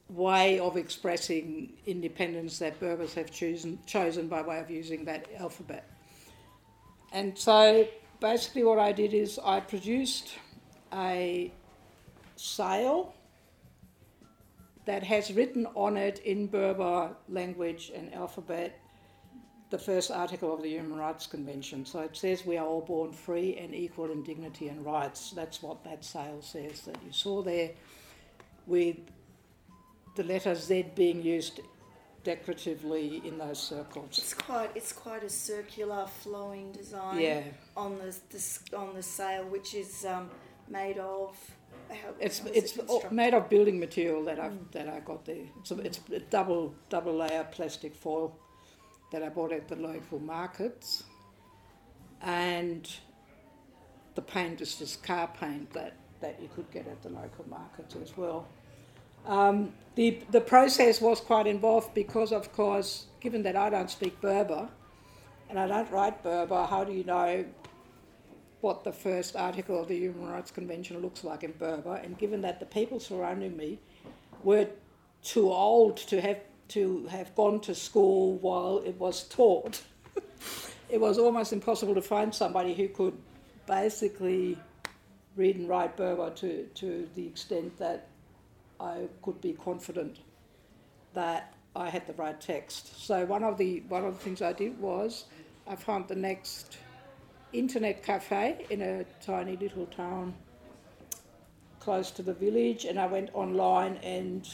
way 0.09 0.59
of 0.59 0.77
expressing 0.77 1.73
independence 1.85 2.59
that 2.59 2.79
Berbers 2.79 3.13
have 3.13 3.31
chosen 3.31 3.79
chosen 3.85 4.27
by 4.27 4.41
way 4.41 4.59
of 4.59 4.69
using 4.69 5.05
that 5.05 5.27
alphabet. 5.37 5.89
And 7.11 7.37
so 7.37 7.87
basically 8.19 8.63
what 8.63 8.79
I 8.79 8.91
did 8.91 9.13
is 9.13 9.39
I 9.43 9.59
produced 9.59 10.35
a 10.93 11.51
sail 12.35 13.13
that 14.85 15.03
has 15.03 15.33
written 15.33 15.67
on 15.75 15.97
it 15.97 16.19
in 16.19 16.47
Berber 16.47 17.15
language 17.27 17.91
and 17.93 18.13
alphabet 18.13 18.79
the 19.69 19.77
first 19.77 20.11
article 20.11 20.53
of 20.53 20.61
the 20.61 20.69
Human 20.69 20.97
Rights 20.97 21.27
Convention. 21.27 21.85
So 21.85 21.99
it 21.99 22.15
says 22.15 22.45
we 22.45 22.57
are 22.57 22.65
all 22.65 22.81
born 22.81 23.11
free 23.11 23.57
and 23.57 23.75
equal 23.75 24.11
in 24.11 24.23
dignity 24.23 24.69
and 24.69 24.85
rights. 24.85 25.31
That's 25.31 25.61
what 25.61 25.83
that 25.83 26.05
sail 26.05 26.41
says 26.41 26.81
that 26.81 26.97
you 27.05 27.11
saw 27.11 27.41
there 27.41 27.71
with 28.65 28.97
the 30.15 30.23
letter 30.23 30.55
Z 30.55 30.85
being 30.95 31.21
used 31.21 31.59
decoratively 32.23 33.21
in 33.25 33.37
those 33.37 33.59
circles. 33.61 34.17
It's 34.17 34.33
quite 34.33 34.71
it's 34.75 34.91
quite 34.91 35.23
a 35.23 35.29
circular 35.29 36.07
flowing 36.21 36.71
design 36.71 37.19
Yeah. 37.19 37.41
on 37.75 37.97
the, 37.99 38.15
the 38.29 38.77
on 38.77 38.93
the 38.95 39.03
sail, 39.03 39.43
which 39.45 39.73
is 39.73 40.05
um, 40.05 40.29
made 40.69 40.97
of. 40.97 41.37
How, 41.89 42.09
It's 42.19 42.39
how 42.39 42.47
it's 42.53 42.75
it 42.77 43.11
made 43.11 43.33
of 43.33 43.49
building 43.49 43.79
material 43.79 44.23
that 44.25 44.39
I 44.39 44.51
that 44.71 44.89
I 44.89 44.99
got 45.01 45.25
there. 45.25 45.45
It's 45.59 45.71
it's 45.71 45.99
a 46.11 46.19
double 46.19 46.73
double 46.89 47.13
layer 47.15 47.45
plastic 47.51 47.95
foil 47.95 48.37
that 49.11 49.23
I 49.23 49.29
bought 49.29 49.51
at 49.51 49.67
the 49.67 49.75
local 49.75 50.19
markets, 50.19 51.03
and 52.21 52.89
the 54.15 54.21
paint 54.21 54.61
is 54.61 54.75
just 54.75 55.03
car 55.03 55.29
paint 55.39 55.71
that, 55.73 55.93
that 56.21 56.39
you 56.41 56.49
could 56.55 56.69
get 56.71 56.87
at 56.87 57.01
the 57.03 57.09
local 57.09 57.45
markets 57.49 57.95
as 58.01 58.17
well. 58.17 58.47
Um, 59.25 59.73
the 59.95 60.21
the 60.31 60.41
process 60.41 61.01
was 61.01 61.19
quite 61.19 61.47
involved 61.47 61.93
because, 61.93 62.31
of 62.31 62.53
course, 62.53 63.07
given 63.19 63.43
that 63.43 63.55
I 63.55 63.69
don't 63.69 63.89
speak 63.89 64.19
Berber 64.21 64.69
and 65.49 65.59
I 65.59 65.67
don't 65.67 65.89
write 65.91 66.23
Berber, 66.23 66.65
how 66.65 66.83
do 66.83 66.93
you 66.93 67.03
know 67.03 67.45
what 68.61 68.83
the 68.83 68.91
first 68.91 69.35
article 69.35 69.81
of 69.81 69.87
the 69.87 69.97
Human 69.97 70.29
Rights 70.29 70.51
Convention 70.51 70.99
looks 71.01 71.23
like 71.23 71.43
in 71.43 71.51
Berber, 71.51 71.95
and 71.95 72.17
given 72.17 72.41
that 72.41 72.59
the 72.59 72.65
people 72.65 72.99
surrounding 72.99 73.55
me 73.55 73.79
were 74.43 74.67
too 75.23 75.51
old 75.51 75.97
to 75.97 76.21
have 76.21 76.39
to 76.69 77.07
have 77.07 77.33
gone 77.35 77.59
to 77.61 77.75
school 77.75 78.37
while 78.37 78.79
it 78.85 78.97
was 78.99 79.23
taught, 79.23 79.81
it 80.89 80.99
was 80.99 81.17
almost 81.17 81.53
impossible 81.53 81.95
to 81.95 82.01
find 82.01 82.33
somebody 82.33 82.73
who 82.73 82.87
could 82.87 83.17
basically 83.65 84.57
read 85.35 85.55
and 85.55 85.69
write 85.69 85.95
Berber 85.95 86.31
to, 86.31 86.63
to 86.63 87.07
the 87.15 87.25
extent 87.27 87.77
that 87.77 88.07
I 88.79 89.07
could 89.21 89.39
be 89.41 89.53
confident 89.53 90.19
that 91.13 91.53
I 91.75 91.89
had 91.89 92.07
the 92.07 92.13
right 92.13 92.39
text. 92.39 93.03
So 93.05 93.25
one 93.25 93.43
of 93.43 93.57
the 93.57 93.81
one 93.87 94.03
of 94.03 94.15
the 94.15 94.19
things 94.19 94.41
I 94.41 94.53
did 94.53 94.79
was 94.79 95.25
I 95.67 95.75
found 95.75 96.07
the 96.07 96.15
next 96.15 96.77
internet 97.53 98.03
cafe 98.03 98.65
in 98.69 98.81
a 98.81 99.03
tiny 99.21 99.55
little 99.57 99.85
town 99.87 100.33
close 101.79 102.11
to 102.11 102.21
the 102.21 102.33
village, 102.33 102.85
and 102.85 102.99
I 102.99 103.05
went 103.05 103.29
online 103.33 103.97
and 103.97 104.47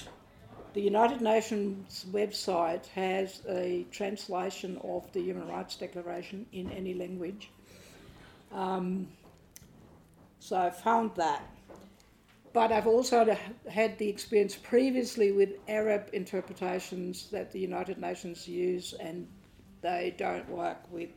the 0.73 0.81
United 0.81 1.21
Nations 1.21 2.05
website 2.11 2.87
has 2.87 3.41
a 3.47 3.85
translation 3.91 4.77
of 4.83 5.11
the 5.13 5.21
Human 5.21 5.47
Rights 5.47 5.75
Declaration 5.75 6.45
in 6.51 6.71
any 6.71 6.93
language. 6.93 7.51
Um, 8.51 9.07
so 10.39 10.57
I 10.57 10.69
found 10.69 11.11
that. 11.15 11.43
But 12.53 12.71
I've 12.71 12.85
also 12.85 13.35
had 13.67 13.97
the 13.97 14.07
experience 14.07 14.55
previously 14.55 15.31
with 15.31 15.49
Arab 15.67 16.09
interpretations 16.13 17.29
that 17.31 17.51
the 17.51 17.59
United 17.59 17.97
Nations 17.97 18.47
use, 18.47 18.93
and 18.99 19.27
they 19.81 20.13
don't 20.17 20.47
work 20.49 20.77
with 20.91 21.09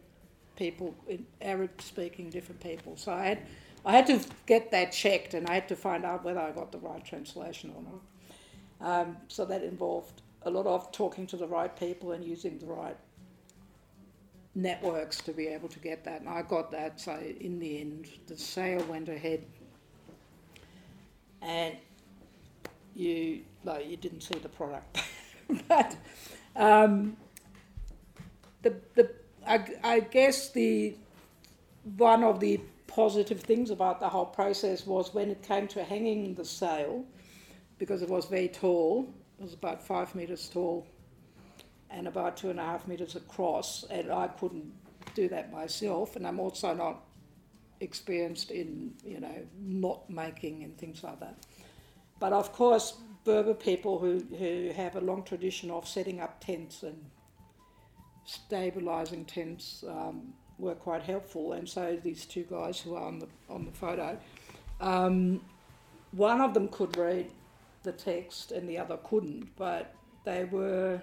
people 0.56 0.94
in 1.08 1.26
Arab 1.42 1.82
speaking 1.82 2.30
different 2.30 2.60
people. 2.62 2.96
So 2.96 3.12
I 3.12 3.24
had 3.24 3.38
I 3.84 3.92
had 3.92 4.06
to 4.06 4.20
get 4.46 4.70
that 4.70 4.92
checked, 4.92 5.34
and 5.34 5.46
I 5.46 5.54
had 5.54 5.68
to 5.68 5.76
find 5.76 6.04
out 6.04 6.24
whether 6.24 6.40
I 6.40 6.52
got 6.52 6.72
the 6.72 6.78
right 6.78 7.04
translation 7.04 7.72
or 7.76 7.82
not. 7.82 8.00
Um, 8.80 9.16
so 9.28 9.44
that 9.46 9.62
involved 9.62 10.22
a 10.42 10.50
lot 10.50 10.66
of 10.66 10.92
talking 10.92 11.26
to 11.28 11.36
the 11.36 11.46
right 11.46 11.74
people 11.76 12.12
and 12.12 12.24
using 12.24 12.58
the 12.58 12.66
right 12.66 12.96
networks 14.54 15.18
to 15.18 15.32
be 15.32 15.46
able 15.48 15.68
to 15.68 15.78
get 15.78 16.04
that. 16.04 16.20
And 16.20 16.28
I 16.28 16.42
got 16.42 16.70
that. 16.72 17.00
So 17.00 17.18
in 17.40 17.58
the 17.58 17.80
end, 17.80 18.08
the 18.26 18.36
sail 18.36 18.82
went 18.84 19.08
ahead, 19.08 19.44
and 21.42 21.76
you 22.94 23.42
like 23.64 23.88
you 23.88 23.96
didn't 23.96 24.22
see 24.22 24.38
the 24.38 24.48
product, 24.48 24.98
but 25.68 25.96
um, 26.56 27.16
the 28.62 28.74
the 28.94 29.10
I, 29.46 29.64
I 29.84 30.00
guess 30.00 30.50
the 30.50 30.96
one 31.96 32.24
of 32.24 32.40
the 32.40 32.60
positive 32.86 33.40
things 33.40 33.70
about 33.70 34.00
the 34.00 34.08
whole 34.08 34.26
process 34.26 34.86
was 34.86 35.12
when 35.14 35.30
it 35.30 35.42
came 35.42 35.68
to 35.68 35.84
hanging 35.84 36.34
the 36.34 36.44
sail, 36.44 37.04
because 37.78 38.02
it 38.02 38.08
was 38.08 38.26
very 38.26 38.48
tall. 38.48 39.12
It 39.38 39.42
was 39.42 39.54
about 39.54 39.82
five 39.82 40.14
meters 40.14 40.48
tall 40.48 40.86
and 41.90 42.08
about 42.08 42.36
two 42.36 42.50
and 42.50 42.58
a 42.58 42.64
half 42.64 42.86
meters 42.88 43.16
across, 43.16 43.84
and 43.90 44.10
I 44.10 44.28
couldn't 44.28 44.72
do 45.14 45.28
that 45.28 45.52
myself. 45.52 46.16
And 46.16 46.26
I'm 46.26 46.40
also 46.40 46.74
not 46.74 47.04
experienced 47.80 48.50
in, 48.50 48.94
you 49.04 49.20
know, 49.20 49.46
knot 49.58 50.08
making 50.08 50.64
and 50.64 50.76
things 50.78 51.02
like 51.02 51.20
that. 51.20 51.36
but 52.18 52.32
of 52.32 52.52
course, 52.52 52.94
Berber 53.24 53.54
people 53.54 53.98
who, 53.98 54.20
who 54.36 54.70
have 54.74 54.94
a 54.96 55.00
long 55.00 55.22
tradition 55.24 55.70
of 55.70 55.86
setting 55.86 56.20
up 56.20 56.40
tents 56.40 56.82
and 56.84 57.04
stabilizing 58.24 59.24
tents 59.24 59.84
um, 59.88 60.32
were 60.58 60.74
quite 60.74 61.02
helpful. 61.02 61.52
And 61.52 61.68
so 61.68 61.98
these 62.02 62.24
two 62.24 62.44
guys 62.44 62.80
who 62.80 62.94
are 62.94 63.04
on 63.04 63.18
the 63.18 63.28
on 63.48 63.64
the 63.64 63.72
photo, 63.72 64.18
um, 64.80 65.40
one 66.12 66.40
of 66.40 66.54
them 66.54 66.68
could 66.68 66.96
read 66.96 67.30
the 67.86 67.92
text 67.92 68.52
and 68.52 68.68
the 68.68 68.76
other 68.76 68.98
couldn't, 68.98 69.48
but 69.56 69.94
they 70.24 70.44
were 70.44 71.00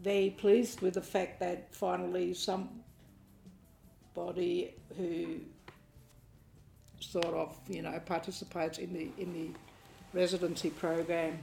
very 0.00 0.30
pleased 0.30 0.80
with 0.80 0.94
the 0.94 1.02
fact 1.02 1.38
that 1.40 1.72
finally 1.72 2.34
somebody 2.34 2.74
who 4.96 5.38
sort 6.98 7.26
of 7.26 7.58
you 7.68 7.82
know 7.82 8.00
participates 8.04 8.78
in 8.78 8.92
the 8.92 9.10
in 9.18 9.32
the 9.32 9.50
residency 10.18 10.70
program 10.70 11.38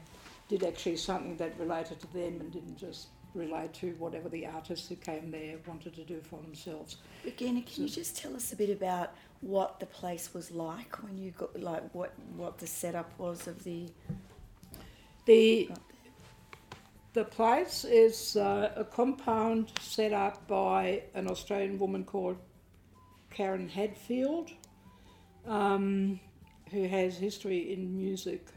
did 0.50 0.63
actually 0.63 0.98
something 0.98 1.38
that 1.38 1.58
related 1.60 2.00
to 2.00 2.12
them 2.13 2.40
and 2.42 2.52
didn't 2.52 2.78
just 2.78 3.08
relate 3.34 3.74
to 3.74 3.92
whatever 3.98 4.30
the 4.30 4.46
artists 4.46 4.88
who 4.90 4.96
came 4.96 5.32
there 5.32 5.58
wanted 5.66 5.96
to 5.96 6.04
do 6.04 6.22
for 6.22 6.40
themselves. 6.42 6.98
Regina, 7.24 7.62
can 7.62 7.84
you 7.84 7.90
just 7.90 8.16
tell 8.16 8.36
us 8.36 8.54
a 8.54 8.56
bit 8.56 8.70
about 8.70 9.13
what 9.44 9.80
the 9.80 9.86
place 9.86 10.34
was 10.34 10.52
like 10.52 11.04
when 11.04 11.18
you 11.18 11.32
got 11.32 11.60
like 11.60 11.84
what 11.94 12.14
what 12.38 12.58
the 12.58 12.68
setup 12.68 13.12
was 13.20 13.48
of 13.48 13.64
the 13.64 13.90
The 15.26 15.70
the 17.14 17.24
place 17.24 17.86
is 17.86 18.36
uh, 18.36 18.72
a 18.76 18.84
compound 18.84 19.72
set 19.80 20.14
up 20.14 20.48
by 20.48 21.04
an 21.14 21.30
Australian 21.30 21.78
woman 21.80 22.04
called 22.04 22.38
Karen 23.30 23.70
Hadfield, 23.70 24.50
um, 25.46 26.20
who 26.72 26.88
has 26.88 27.16
history 27.16 27.72
in 27.72 27.96
music 27.96 28.48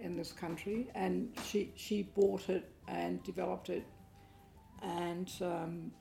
in 0.00 0.16
this 0.16 0.32
country, 0.32 0.88
and 0.94 1.32
she 1.44 1.72
she 1.76 2.02
bought 2.02 2.48
it 2.48 2.64
and 2.88 3.22
developed 3.24 3.68
it, 3.68 3.84
and 4.82 5.30
um, 5.42 5.92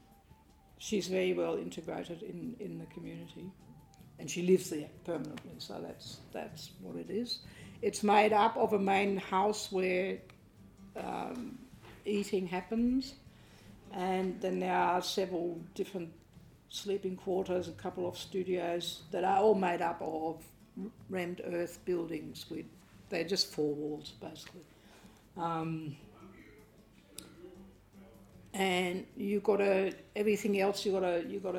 she's 0.78 1.08
very 1.08 1.34
well 1.34 1.58
integrated 1.58 2.24
in, 2.24 2.56
in 2.60 2.78
the 2.78 2.86
community, 2.94 3.52
and 4.20 4.30
she 4.30 4.44
lives 4.44 4.70
there 4.70 4.90
permanently. 5.06 5.52
So 5.58 5.80
that's 5.86 6.20
that's 6.32 6.72
what 6.82 6.96
it 6.96 7.10
is. 7.10 7.40
It's 7.82 8.04
made 8.04 8.34
up 8.34 8.56
of 8.58 8.74
a 8.74 8.80
main 8.80 9.18
house 9.18 9.72
where 9.72 10.18
um, 10.96 11.58
eating 12.06 12.48
happens, 12.48 13.16
and 13.92 14.40
then 14.40 14.60
there 14.60 14.76
are 14.76 15.02
several 15.02 15.60
different 15.76 16.10
sleeping 16.70 17.16
quarters, 17.16 17.68
a 17.68 17.72
couple 17.74 18.08
of 18.08 18.18
studios 18.18 19.04
that 19.12 19.24
are 19.24 19.38
all 19.38 19.54
made 19.56 19.82
up 19.82 20.02
of 20.02 20.44
rammed 21.10 21.42
earth 21.46 21.80
buildings 21.86 22.46
with 22.50 22.66
they're 23.10 23.24
just 23.24 23.54
four 23.54 23.74
walls 23.76 24.14
basically. 24.20 24.62
Um, 25.38 25.96
and 28.54 29.06
you've 29.16 29.44
got 29.44 29.58
to 29.58 29.94
everything 30.16 30.60
else 30.60 30.86
you 30.86 30.92
got 30.92 31.02
to 31.02 31.26
you 31.28 31.40
got 31.40 31.54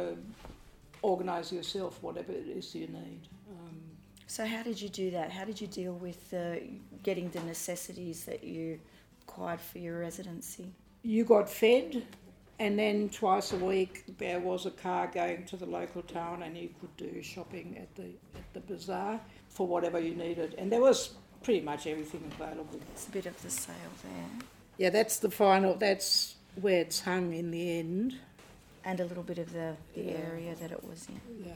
to 1.04 1.10
organise 1.10 1.52
yourself 1.52 2.02
whatever 2.02 2.32
it 2.32 2.46
is 2.46 2.74
you 2.74 2.86
need. 2.86 3.20
Um, 3.50 3.80
So 4.26 4.46
how 4.46 4.62
did 4.62 4.80
you 4.80 4.88
do 4.88 5.10
that? 5.10 5.30
How 5.30 5.44
did 5.44 5.60
you 5.60 5.66
deal 5.66 5.94
with 5.94 6.32
uh, 6.32 6.56
getting 7.02 7.30
the 7.30 7.40
necessities 7.40 8.24
that 8.24 8.42
you 8.42 8.80
required 9.20 9.60
for 9.60 9.78
your 9.78 10.00
residency? 10.00 10.72
you 11.06 11.22
got 11.22 11.50
fed, 11.50 12.02
and 12.58 12.78
then 12.78 13.10
twice 13.10 13.52
a 13.52 13.56
week 13.56 14.04
there 14.18 14.40
was 14.40 14.64
a 14.64 14.70
car 14.70 15.06
going 15.12 15.44
to 15.44 15.56
the 15.56 15.66
local 15.66 16.00
town, 16.02 16.42
and 16.42 16.56
you 16.56 16.70
could 16.80 16.96
do 16.96 17.22
shopping 17.22 17.76
at 17.78 17.94
the 17.94 18.08
at 18.34 18.54
the 18.54 18.60
bazaar 18.60 19.20
for 19.48 19.66
whatever 19.66 19.98
you 20.00 20.14
needed, 20.14 20.54
and 20.56 20.72
there 20.72 20.80
was 20.80 21.10
pretty 21.42 21.60
much 21.60 21.86
everything 21.86 22.24
available. 22.40 22.80
It's 22.94 23.06
a 23.06 23.10
bit 23.10 23.26
of 23.26 23.36
the 23.42 23.50
sail 23.50 23.90
there, 24.02 24.46
Yeah, 24.78 24.90
that's 24.90 25.18
the 25.18 25.30
final. 25.30 25.74
That's 25.74 26.36
where 26.58 26.80
it's 26.80 27.00
hung 27.00 27.34
in 27.34 27.50
the 27.50 27.78
end. 27.78 28.14
And 28.84 29.00
a 29.00 29.04
little 29.04 29.22
bit 29.22 29.38
of 29.38 29.52
the, 29.52 29.76
the 29.94 30.02
Yeah. 30.02 30.12
area 30.30 30.54
that 30.56 30.70
it 30.70 30.84
was 30.84 31.08
in. 31.08 31.20
Yeah. 31.46 31.52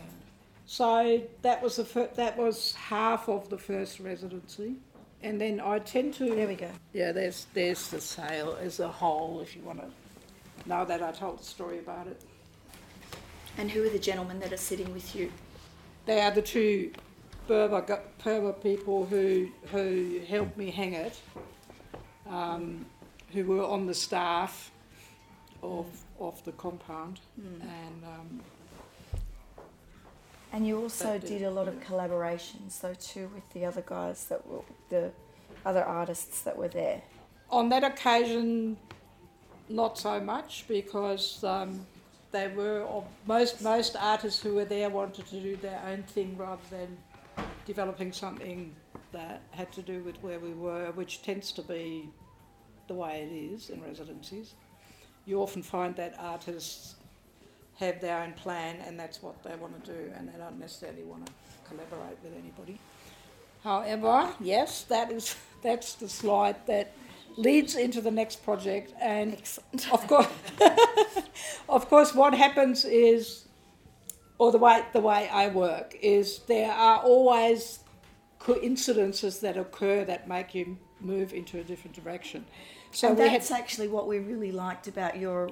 So 0.67 1.23
that 1.43 1.63
was 1.63 1.77
the 1.77 1.85
fir- 1.85 2.11
that 2.15 2.37
was 2.37 2.75
half 2.75 3.29
of 3.29 3.49
the 3.49 3.59
first 3.59 4.01
residency, 4.01 4.77
and 5.23 5.41
then 5.41 5.61
I 5.61 5.79
tend 5.79 6.15
to 6.15 6.35
There 6.35 6.47
we 6.47 6.55
go. 6.57 6.71
Yeah, 6.93 7.13
there's 7.13 7.47
there's 7.55 7.89
the 7.89 8.01
sail 8.01 8.57
as 8.61 8.81
a 8.81 8.89
whole. 8.89 9.41
If 9.41 9.57
you 9.57 9.63
want 9.63 9.81
to 9.81 10.69
know 10.69 10.85
that, 10.85 11.03
I 11.03 11.13
told 11.13 11.39
the 11.41 11.45
story 11.45 11.79
about 11.79 12.07
it. 12.07 12.21
And 13.57 13.71
who 13.71 13.83
are 13.85 13.89
the 13.91 13.99
gentlemen 13.99 14.39
that 14.41 14.53
are 14.53 14.59
sitting 14.59 14.93
with 14.93 15.15
you? 15.17 15.33
They 16.07 16.21
are 16.21 16.31
the 16.31 16.43
two 16.43 16.93
Berber 17.47 18.01
Berber 18.23 18.53
people 18.53 19.07
who 19.07 19.49
who 19.73 20.21
helped 20.29 20.57
me 20.59 20.71
hang 20.71 20.93
it, 20.95 21.19
um, 22.29 22.85
who 23.33 23.45
were 23.45 23.65
on 23.65 23.87
the 23.87 23.95
staff 23.95 24.71
of 25.63 25.87
of 26.19 26.43
the 26.45 26.53
compound, 26.53 27.21
and 27.37 28.05
um, 28.05 28.41
And 30.53 30.67
you 30.67 30.81
also 30.81 31.19
did- 31.19 31.29
did 31.29 31.43
a 31.43 31.51
lot 31.51 31.69
of 31.69 31.75
collaborations, 31.81 32.81
though, 32.81 32.95
too, 32.95 33.31
with 33.35 33.49
the 33.53 33.65
other 33.67 33.83
guys 33.83 34.25
that 34.27 34.47
were 34.47 34.63
the 34.89 35.13
other 35.65 35.85
artists 35.85 36.41
that 36.43 36.57
were 36.57 36.69
there. 36.69 37.03
On 37.51 37.69
that 37.69 37.85
occasion, 37.85 38.77
not 39.69 39.99
so 39.99 40.19
much 40.21 40.65
because 40.69 41.45
um, 41.45 41.87
they 42.33 42.49
were 42.49 42.83
of 42.83 43.05
most 43.27 43.61
most 43.63 43.97
artists 43.97 44.43
who 44.43 44.55
were 44.55 44.65
there 44.65 44.89
wanted 44.89 45.27
to 45.27 45.41
do 45.41 45.57
their 45.57 45.81
own 45.87 46.03
thing 46.05 46.37
rather 46.39 46.63
than 46.71 46.97
developing 47.67 48.13
something 48.13 48.75
that 49.13 49.43
had 49.51 49.71
to 49.73 49.83
do 49.83 50.03
with 50.03 50.17
where 50.23 50.39
we 50.39 50.53
were, 50.55 50.91
which 50.93 51.23
tends 51.23 51.53
to 51.53 51.63
be 51.63 52.09
the 52.87 52.95
way 52.95 53.23
it 53.23 53.33
is 53.55 53.69
in 53.71 53.83
residencies. 53.83 54.55
You 55.29 55.43
often 55.43 55.63
find 55.63 55.95
that 55.97 56.15
artists 56.19 56.95
have 57.79 58.01
their 58.01 58.23
own 58.23 58.33
plan 58.33 58.77
and 58.87 58.99
that's 58.99 59.23
what 59.23 59.43
they 59.43 59.55
want 59.57 59.85
to 59.85 59.93
do, 59.93 60.11
and 60.17 60.27
they 60.27 60.39
don't 60.39 60.59
necessarily 60.59 61.05
want 61.05 61.27
to 61.27 61.33
collaborate 61.69 62.17
with 62.23 62.33
anybody. 62.33 62.79
However, 63.63 64.33
yes, 64.41 64.85
that 64.85 65.13
is 65.13 65.37
that's 65.63 65.93
the 65.97 66.09
slide 66.09 66.57
that 66.67 66.93
leads 67.37 67.77
into 67.77 68.01
the 68.01 68.11
next 68.11 68.43
project, 68.43 68.95
and 68.99 69.35
Excellent. 69.35 69.93
of 69.93 70.07
course, 70.07 70.29
of 71.69 71.91
course, 71.91 72.15
what 72.15 72.33
happens 72.33 72.87
is, 72.87 73.45
or 74.39 74.51
the 74.51 74.57
way 74.57 74.83
the 74.95 75.01
way 75.01 75.29
I 75.29 75.49
work 75.49 75.95
is 76.01 76.39
there 76.47 76.73
are 76.73 77.01
always 77.01 77.81
coincidences 78.39 79.41
that 79.41 79.59
occur 79.59 80.07
that 80.07 80.27
make 80.27 80.55
you 80.55 80.79
move 81.01 81.35
into 81.35 81.59
a 81.61 81.63
different 81.63 82.03
direction. 82.03 82.47
So 82.93 83.09
and 83.09 83.19
we 83.19 83.25
had 83.25 83.41
that's 83.41 83.51
actually 83.51 83.89
what 83.89 84.07
we 84.07 84.19
really 84.19 84.53
liked 84.53 84.89
about 84.89 85.19
your 85.19 85.51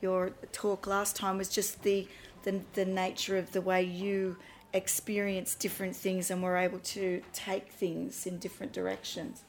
your 0.00 0.30
talk 0.52 0.86
last 0.86 1.16
time 1.16 1.38
was 1.38 1.48
just 1.48 1.82
the 1.82 2.06
the, 2.44 2.60
the 2.74 2.84
nature 2.84 3.36
of 3.36 3.50
the 3.52 3.60
way 3.60 3.82
you 3.82 4.36
experience 4.72 5.54
different 5.54 5.96
things 5.96 6.30
and 6.30 6.42
were 6.42 6.56
able 6.56 6.78
to 6.78 7.22
take 7.32 7.72
things 7.72 8.26
in 8.26 8.38
different 8.38 8.72
directions. 8.72 9.42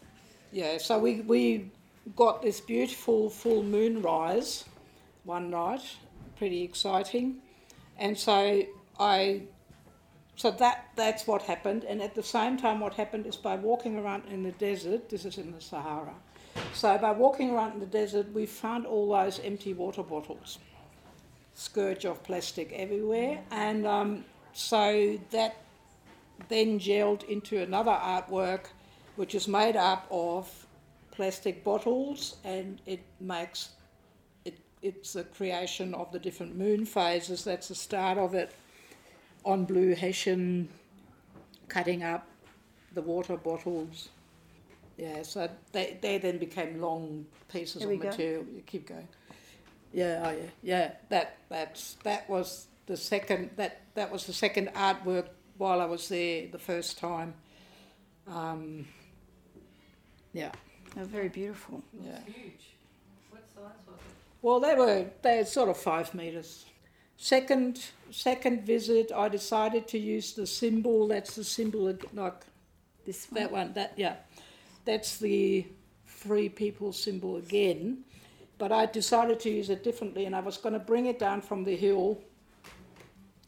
Yeah, 0.52 0.78
so 0.78 0.97
we, 0.97 1.21
we 1.21 1.69
got 2.15 2.41
this 2.41 2.60
beautiful 2.60 3.30
full 3.30 3.62
moon 3.62 4.02
rise 4.02 4.65
one 5.26 5.50
night, 5.50 5.84
pretty 6.38 6.63
exciting. 6.63 7.38
And 7.97 8.17
so 8.17 8.63
I 9.00 9.43
so 10.36 10.52
that 10.52 10.89
that's 10.95 11.26
what 11.26 11.41
happened 11.41 11.84
and 11.84 12.00
at 12.02 12.13
the 12.13 12.21
same 12.21 12.58
time 12.58 12.80
what 12.80 12.93
happened 12.93 13.26
is 13.26 13.36
by 13.36 13.56
walking 13.56 13.97
around 13.97 14.23
in 14.32 14.43
the 14.43 14.52
desert, 14.52 15.10
this 15.10 15.26
is 15.26 15.38
in 15.38 15.52
the 15.52 15.60
Sahara. 15.62 16.13
So 16.74 16.98
by 16.98 17.12
walking 17.12 17.52
around 17.52 17.74
in 17.74 17.80
the 17.80 17.86
desert 17.86 18.32
we 18.34 18.46
found 18.46 18.86
all 18.86 19.10
those 19.10 19.40
empty 19.40 19.74
water 19.74 20.04
bottles. 20.04 20.60
Scourge 21.54 22.06
of 22.06 22.24
plastic 22.24 22.72
everywhere 22.74 23.40
and 23.52 23.88
um, 23.88 24.26
so 24.54 25.20
that 25.32 25.58
then 26.50 26.80
gelled 26.80 27.24
into 27.24 27.62
another 27.62 27.92
artwork 27.92 28.68
which 29.16 29.34
is 29.34 29.48
made 29.48 29.76
up 29.76 30.08
of 30.12 30.68
plastic 31.12 31.64
bottles 31.64 32.38
and 32.44 32.80
it 32.86 33.00
makes 33.20 33.70
it, 34.46 34.60
it's 34.84 35.16
a 35.16 35.24
creation 35.24 35.96
of 35.96 36.12
the 36.12 36.20
different 36.20 36.56
moon 36.56 36.86
phases. 36.86 37.44
That's 37.44 37.70
the 37.70 37.76
start 37.76 38.20
of 38.20 38.36
it 38.36 38.54
on 39.44 39.66
blue 39.66 39.96
Hessian, 39.96 40.70
cutting 41.68 42.04
up 42.04 42.28
the 42.94 43.02
water 43.02 43.36
bottles. 43.36 44.10
Yeah, 44.98 45.22
so 45.22 45.48
they, 45.72 45.98
they 46.02 46.18
then 46.18 46.40
became 46.40 46.82
long 46.82 47.26
pieces 47.52 47.82
There 47.82 47.88
of 47.88 47.90
we 47.92 47.98
go. 47.98 48.10
material. 48.10 48.46
You 48.54 48.62
keep 48.66 48.88
going. 48.88 49.08
Yeah, 49.94 50.24
oh 50.26 50.32
yeah, 50.32 50.50
yeah. 50.64 50.92
That 51.10 51.38
that's 51.50 51.96
that 52.04 52.30
was 52.30 52.68
the 52.88 52.98
second 52.98 53.52
that 53.58 53.82
that 53.96 54.12
was 54.12 54.26
the 54.26 54.34
second 54.34 54.70
artwork 54.76 55.28
while 55.58 55.82
I 55.82 55.86
was 55.86 56.10
there 56.10 56.48
the 56.52 56.60
first 56.60 56.98
time. 56.98 57.34
Um, 58.28 58.86
yeah, 60.34 60.52
They're 60.96 61.06
very 61.06 61.30
beautiful. 61.30 61.82
yeah. 62.04 62.20
Huge. 62.26 62.66
What 63.30 63.44
size 63.56 63.64
was 63.88 63.96
it? 64.00 64.16
Well, 64.42 64.60
they 64.60 64.76
were 64.76 65.06
they're 65.22 65.46
sort 65.46 65.70
of 65.70 65.78
five 65.78 66.14
meters. 66.14 66.66
Second 67.18 67.86
second 68.12 68.66
visit, 68.66 69.12
I 69.16 69.30
decided 69.30 69.88
to 69.90 69.98
use 70.00 70.34
the 70.34 70.46
symbol. 70.48 71.08
That's 71.08 71.36
the 71.36 71.44
symbol 71.44 71.88
of, 71.88 72.04
like 72.14 72.46
This 73.06 73.28
one. 73.32 73.42
that 73.42 73.52
one. 73.52 73.74
That 73.74 73.94
yeah. 73.96 74.16
That's 74.88 75.17
the 75.17 75.67
three 76.08 76.50
people 76.50 76.91
symbol 76.91 77.36
again. 77.38 78.00
But 78.58 78.71
I 78.71 78.88
decided 78.88 79.39
to 79.41 79.50
use 79.52 79.69
it 79.69 79.84
differently, 79.84 80.26
and 80.26 80.36
I 80.36 80.39
was 80.39 80.58
going 80.58 80.73
to 80.73 80.80
bring 80.80 81.06
it 81.06 81.19
down 81.19 81.41
from 81.41 81.63
the 81.63 81.76
hill, 81.76 82.19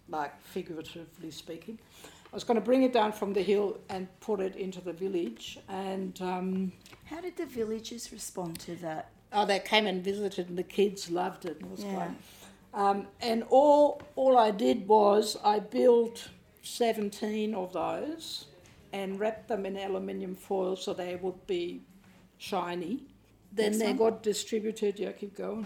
like 0.08 0.40
figuratively 0.42 1.32
speaking. 1.32 1.80
I 2.32 2.36
was 2.36 2.44
going 2.44 2.60
to 2.60 2.66
bring 2.72 2.84
it 2.84 2.94
down 2.94 3.12
from 3.12 3.34
the 3.34 3.42
hill 3.42 3.80
and 3.90 4.08
put 4.20 4.40
it 4.40 4.56
into 4.56 4.82
the 4.82 4.94
village. 4.94 5.58
And 5.68 6.22
um, 6.22 6.72
How 7.06 7.22
did 7.22 7.38
the 7.38 7.48
villagers 7.48 8.12
respond 8.12 8.60
to 8.60 8.76
that? 8.78 9.10
oh, 9.34 9.46
they 9.46 9.60
came 9.60 9.88
and 9.88 10.04
visited, 10.04 10.50
and 10.50 10.58
the 10.58 10.64
kids 10.64 11.10
loved 11.10 11.46
it. 11.46 11.58
It 11.62 11.70
was 11.72 11.84
Yeah. 11.84 11.96
great. 11.96 12.18
Um, 12.72 13.08
and 13.22 13.44
all 13.50 14.00
all 14.16 14.38
I 14.38 14.52
did 14.52 14.88
was 14.88 15.38
I 15.44 15.58
built 15.58 16.30
seventeen 16.62 17.56
of 17.56 17.74
those 17.74 18.46
and 18.94 19.20
wrapped 19.20 19.48
them 19.48 19.66
in 19.66 19.78
aluminium 19.78 20.36
foil 20.36 20.76
so 20.76 20.94
they 20.94 21.16
would 21.16 21.46
be 21.48 21.82
shiny. 22.38 23.04
Then 23.52 23.72
Next 23.72 23.80
they 23.80 23.88
one. 23.94 23.98
got 23.98 24.24
distributed. 24.24 25.00
Yeah, 25.00 25.12
keep 25.12 25.36
going. 25.36 25.64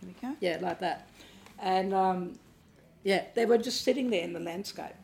Here 0.00 0.10
we 0.20 0.28
go. 0.28 0.36
Yeah, 0.40 0.58
like 0.60 0.80
that. 0.80 1.08
And 1.58 1.94
um, 1.94 2.38
yeah, 3.04 3.24
they 3.34 3.46
were 3.46 3.58
just 3.58 3.82
sitting 3.82 4.10
there 4.10 4.22
in 4.22 4.32
the 4.32 4.40
landscape. 4.40 4.94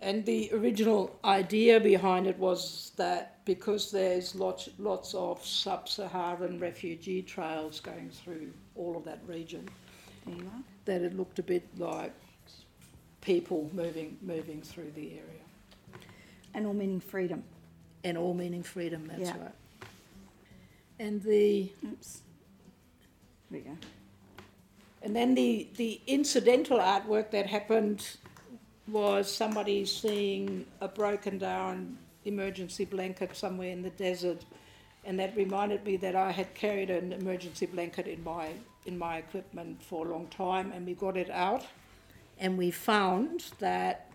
And 0.00 0.24
the 0.26 0.50
original 0.52 1.18
idea 1.24 1.80
behind 1.80 2.26
it 2.26 2.38
was 2.38 2.92
that 2.96 3.42
because 3.46 3.90
there's 3.90 4.34
lots, 4.34 4.68
lots 4.78 5.14
of 5.14 5.44
sub 5.44 5.88
Saharan 5.88 6.58
refugee 6.58 7.22
trails 7.22 7.80
going 7.80 8.10
through 8.10 8.52
all 8.74 8.96
of 8.98 9.04
that 9.04 9.20
region, 9.26 9.66
There 10.26 10.34
you 10.36 10.42
are. 10.44 10.62
that 10.84 11.00
it 11.02 11.16
looked 11.16 11.38
a 11.38 11.42
bit 11.42 11.66
like 11.78 12.12
people 13.22 13.70
moving, 13.72 14.18
moving 14.20 14.60
through 14.60 14.90
the 14.94 15.12
area. 15.12 15.43
And 16.54 16.66
all 16.66 16.74
meaning 16.74 17.00
freedom. 17.00 17.42
And 18.04 18.16
all 18.16 18.34
meaning 18.34 18.62
freedom, 18.62 19.06
that's 19.06 19.20
Yeah. 19.20 19.36
right. 19.42 19.54
And 20.98 21.22
the 21.22 21.70
Oops. 21.84 22.20
There 23.50 23.60
we 23.60 23.68
go. 23.68 23.76
And 25.02 25.14
then 25.14 25.34
the, 25.34 25.68
the 25.76 26.00
incidental 26.06 26.78
artwork 26.78 27.30
that 27.32 27.46
happened 27.46 28.06
was 28.88 29.30
somebody 29.30 29.84
seeing 29.84 30.66
a 30.80 30.88
broken 30.88 31.38
down 31.38 31.98
emergency 32.24 32.84
blanket 32.84 33.36
somewhere 33.36 33.70
in 33.70 33.82
the 33.82 33.90
desert, 33.90 34.44
and 35.04 35.18
that 35.18 35.36
reminded 35.36 35.84
me 35.84 35.96
that 35.98 36.14
I 36.14 36.30
had 36.30 36.54
carried 36.54 36.90
an 36.90 37.12
emergency 37.12 37.66
blanket 37.66 38.06
in 38.06 38.22
my 38.24 38.52
in 38.86 38.98
my 38.98 39.18
equipment 39.18 39.82
for 39.82 40.06
a 40.06 40.10
long 40.10 40.26
time, 40.28 40.72
and 40.72 40.86
we 40.86 40.94
got 40.94 41.16
it 41.16 41.30
out, 41.30 41.66
and 42.38 42.56
we 42.58 42.70
found 42.70 43.44
that 43.58 44.10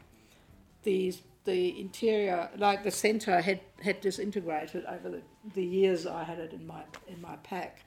the 0.84 1.14
the 1.50 1.80
interior, 1.80 2.50
like 2.58 2.84
the 2.84 2.92
center, 2.92 3.42
had 3.42 3.60
had 3.82 4.02
disintegrated 4.02 4.86
over 4.86 5.10
the, 5.10 5.22
the 5.56 5.66
years 5.66 6.06
I 6.06 6.24
had 6.24 6.40
it 6.40 6.54
in 6.54 6.66
my 6.68 6.84
in 7.08 7.20
my 7.22 7.38
pack, 7.38 7.84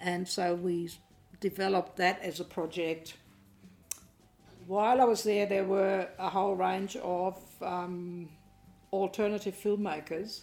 and 0.00 0.26
so 0.26 0.54
we 0.54 0.90
developed 1.40 1.96
that 1.96 2.20
as 2.22 2.40
a 2.40 2.44
project. 2.44 3.14
While 4.66 5.00
I 5.00 5.04
was 5.04 5.22
there, 5.22 5.46
there 5.46 5.64
were 5.64 6.08
a 6.18 6.30
whole 6.30 6.56
range 6.56 6.96
of 6.96 7.38
um, 7.60 8.30
alternative 8.92 9.54
filmmakers, 9.62 10.42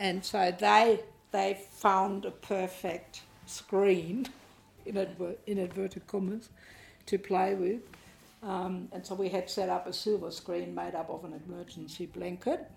and 0.00 0.24
so 0.24 0.52
they 0.58 1.00
they 1.30 1.60
found 1.70 2.24
a 2.24 2.32
perfect 2.32 3.22
screen, 3.46 4.26
in, 4.86 4.96
adver- 4.98 5.36
in 5.46 5.58
inverted 5.58 6.06
commas, 6.08 6.48
to 7.06 7.16
play 7.16 7.54
with. 7.54 7.82
Um, 8.42 8.88
and 8.92 9.06
so 9.06 9.14
we 9.14 9.28
had 9.28 9.48
set 9.48 9.68
up 9.68 9.86
a 9.86 9.92
silver 9.92 10.30
screen 10.30 10.74
made 10.74 10.94
up 10.94 11.10
of 11.10 11.24
an 11.24 11.40
emergency 11.46 12.06
blanket 12.06 12.68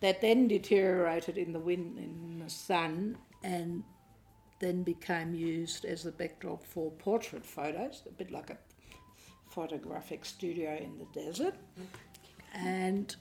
that 0.00 0.20
then 0.20 0.48
deteriorated 0.48 1.38
in 1.38 1.52
the 1.52 1.58
wind 1.58 1.98
in 1.98 2.40
the 2.42 2.50
sun 2.50 3.16
and 3.42 3.82
then 4.60 4.82
became 4.82 5.34
used 5.34 5.84
as 5.86 6.04
a 6.04 6.12
backdrop 6.12 6.62
for 6.64 6.90
portrait 6.92 7.44
photos, 7.46 8.02
a 8.06 8.12
bit 8.12 8.30
like 8.30 8.50
a 8.50 8.58
photographic 9.50 10.24
studio 10.24 10.76
in 10.76 10.98
the 10.98 11.06
desert, 11.18 11.54
and 12.54 13.16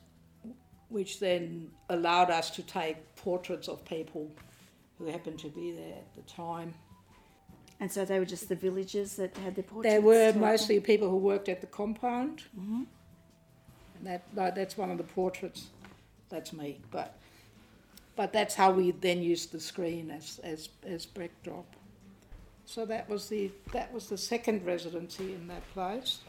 which 0.89 1.19
then 1.19 1.69
allowed 1.89 2.29
us 2.29 2.49
to 2.49 2.63
take 2.63 3.15
portraits 3.15 3.67
of 3.67 3.83
people 3.85 4.29
who 4.97 5.05
happened 5.05 5.39
to 5.39 5.49
be 5.49 5.71
there 5.71 5.95
at 5.95 6.13
the 6.15 6.21
time. 6.23 6.73
And 7.79 7.91
so 7.91 8.03
they 8.03 8.19
were 8.19 8.25
just 8.25 8.49
the 8.49 8.55
villagers 8.55 9.15
that 9.15 9.35
had 9.37 9.55
their 9.55 9.63
portraits. 9.63 9.93
They 9.93 9.99
were 9.99 10.33
mostly 10.33 10.79
people 10.79 11.09
who 11.09 11.17
worked 11.17 11.47
at 11.47 11.61
the 11.61 11.67
compound. 11.67 12.43
Mhm. 12.57 12.85
And 13.95 14.07
that 14.33 14.55
that's 14.55 14.77
one 14.77 14.91
of 14.91 14.97
the 14.97 15.03
portraits. 15.03 15.67
That's 16.29 16.51
me, 16.53 16.79
but 16.91 17.17
but 18.15 18.33
that's 18.33 18.55
how 18.55 18.71
we 18.71 18.91
then 18.91 19.21
used 19.21 19.51
the 19.51 19.59
screen 19.59 20.11
as 20.11 20.39
as 20.39 20.69
as 20.83 21.05
backdrop. 21.05 21.75
So 22.65 22.85
that 22.85 23.09
was 23.09 23.29
the 23.29 23.51
that 23.71 23.93
was 23.93 24.09
the 24.09 24.17
second 24.17 24.65
residency 24.65 25.33
in 25.33 25.47
that 25.47 25.67
place. 25.73 26.19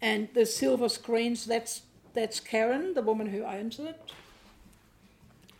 And 0.00 0.28
the 0.34 0.44
silver 0.44 0.90
screens, 0.90 1.46
that's 1.46 1.82
that's 2.12 2.40
Karen, 2.40 2.92
the 2.94 3.02
woman 3.02 3.28
who 3.28 3.42
owns 3.42 3.78
it. 3.78 4.12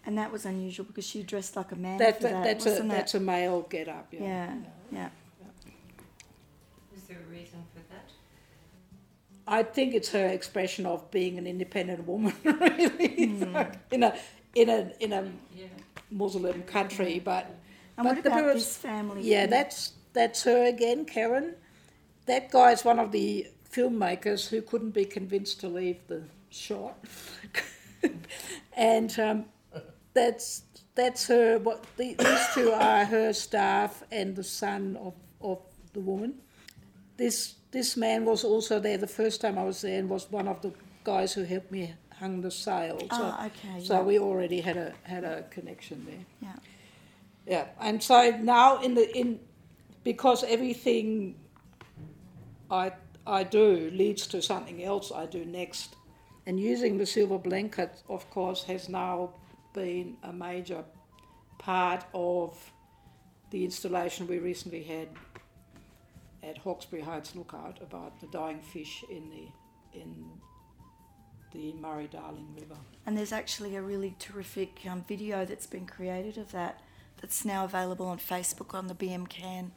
And 0.06 0.18
that 0.18 0.30
was 0.30 0.44
unusual 0.44 0.84
because 0.84 1.06
she 1.06 1.22
dressed 1.22 1.56
like 1.56 1.72
a 1.72 1.76
man 1.76 1.98
That, 1.98 2.16
for 2.18 2.24
that, 2.24 2.32
that. 2.32 2.44
that's 2.44 2.66
a 2.66 2.70
wasn't 2.70 2.90
that's 2.90 3.14
a 3.14 3.20
male 3.20 3.62
get 3.62 3.88
up. 3.88 4.08
Yeah. 4.12 4.22
Yeah, 4.22 4.54
yeah. 4.92 5.08
Is 6.96 7.04
there 7.04 7.18
a 7.26 7.30
reason 7.32 7.64
for 7.74 7.80
that? 7.90 8.10
I 9.46 9.62
think 9.62 9.94
it's 9.94 10.10
her 10.10 10.26
expression 10.26 10.86
of 10.86 11.10
being 11.10 11.38
an 11.38 11.46
independent 11.46 12.06
woman, 12.06 12.34
really, 12.44 13.26
Like, 13.52 13.74
in 13.90 14.02
a 14.02 14.14
in 14.54 14.68
a 14.68 14.92
in 15.00 15.12
a 15.12 15.22
Yeah. 15.56 15.66
Muslim 16.10 16.62
country. 16.64 17.18
But 17.18 17.46
And 17.96 18.04
But 18.04 18.16
what 18.16 18.26
about 18.26 18.42
birds- 18.42 18.64
this 18.64 18.76
family? 18.76 19.22
yeah, 19.22 19.38
here? 19.40 19.46
that's 19.46 19.92
that's 20.12 20.42
her 20.44 20.64
again, 20.66 21.04
Karen. 21.06 21.54
That 22.26 22.50
guy 22.50 22.72
is 22.72 22.84
one 22.84 22.98
of 22.98 23.10
the 23.12 23.46
filmmakers 23.70 24.48
who 24.48 24.62
couldn't 24.62 24.90
be 24.92 25.04
convinced 25.04 25.60
to 25.60 25.68
leave 25.68 25.98
the 26.06 26.22
shot, 26.50 26.96
and 28.76 29.18
um, 29.18 29.44
that's 30.14 30.62
that's 30.94 31.26
her. 31.28 31.58
What 31.58 31.84
the, 31.96 32.14
these 32.14 32.46
two 32.54 32.70
are 32.72 33.04
her 33.04 33.32
staff 33.32 34.02
and 34.12 34.34
the 34.36 34.44
son 34.44 34.96
of 35.00 35.14
of 35.40 35.58
the 35.92 36.00
woman. 36.00 36.34
This 37.16 37.54
this 37.70 37.96
man 37.96 38.24
was 38.24 38.44
also 38.44 38.80
there 38.80 38.98
the 38.98 39.06
first 39.06 39.40
time 39.40 39.58
I 39.58 39.64
was 39.64 39.80
there 39.80 39.98
and 39.98 40.08
was 40.08 40.30
one 40.30 40.48
of 40.48 40.60
the 40.62 40.72
guys 41.04 41.32
who 41.34 41.42
helped 41.44 41.70
me 41.70 41.94
hang 42.20 42.40
the 42.40 42.50
sail. 42.50 42.98
So, 43.00 43.06
Ah, 43.10 43.46
okay. 43.46 43.80
so 43.84 43.94
yeah. 43.94 44.02
we 44.02 44.18
already 44.18 44.60
had 44.60 44.76
a 44.76 44.92
had 45.02 45.24
a 45.24 45.42
connection 45.50 46.04
there. 46.06 46.24
yeah. 46.40 46.56
Yeah, 47.46 47.66
and 47.80 48.02
so 48.02 48.30
now 48.40 48.80
in 48.82 48.94
the 48.94 49.06
in 49.16 49.38
because 50.02 50.44
everything 50.44 51.34
I 52.70 52.92
I 53.26 53.42
do 53.44 53.90
leads 53.92 54.26
to 54.28 54.40
something 54.40 54.82
else 54.82 55.12
I 55.12 55.26
do 55.26 55.44
next, 55.44 55.96
and 56.46 56.58
using 56.58 56.98
the 56.98 57.06
silver 57.06 57.38
blanket, 57.38 58.02
of 58.08 58.28
course, 58.30 58.64
has 58.64 58.88
now 58.88 59.30
been 59.74 60.16
a 60.22 60.32
major 60.32 60.84
part 61.58 62.04
of 62.14 62.72
the 63.50 63.64
installation 63.64 64.26
we 64.26 64.38
recently 64.38 64.82
had 64.82 65.08
at 66.42 66.58
Hawkesbury 66.58 67.02
Heights 67.02 67.34
Lookout 67.36 67.80
about 67.82 68.20
the 68.20 68.26
dying 68.28 68.60
fish 68.60 69.04
in 69.10 69.28
the 69.30 69.48
in 69.98 70.26
the 71.52 71.72
Murray 71.74 72.08
Darling 72.10 72.48
River. 72.58 72.76
And 73.06 73.16
there's 73.16 73.32
actually 73.32 73.76
a 73.76 73.82
really 73.82 74.16
terrific 74.18 74.80
um, 74.90 75.04
video 75.06 75.44
that's 75.44 75.66
been 75.66 75.86
created 75.86 76.36
of 76.36 76.50
that 76.52 76.80
that's 77.20 77.44
now 77.44 77.64
available 77.64 78.06
on 78.06 78.18
Facebook 78.18 78.74
on 78.74 78.88
the 78.88 78.94
BMCAN 78.94 79.70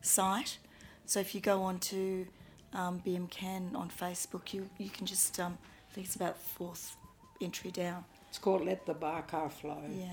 site. 0.00 0.58
So 1.06 1.18
if 1.18 1.34
you 1.34 1.40
go 1.40 1.62
on 1.62 1.80
to 1.80 2.26
um, 2.72 3.02
BMCAN 3.04 3.74
on 3.74 3.90
Facebook, 3.90 4.54
you, 4.54 4.70
you 4.78 4.90
can 4.90 5.06
just, 5.06 5.38
um, 5.40 5.58
I 5.90 5.94
think 5.94 6.06
it's 6.06 6.16
about 6.16 6.38
fourth 6.38 6.96
entry 7.40 7.72
down. 7.72 8.04
It's 8.34 8.40
called 8.40 8.64
Let 8.66 8.84
the 8.84 8.94
Barker 8.94 9.48
Flow. 9.48 9.80
Yeah. 9.96 10.08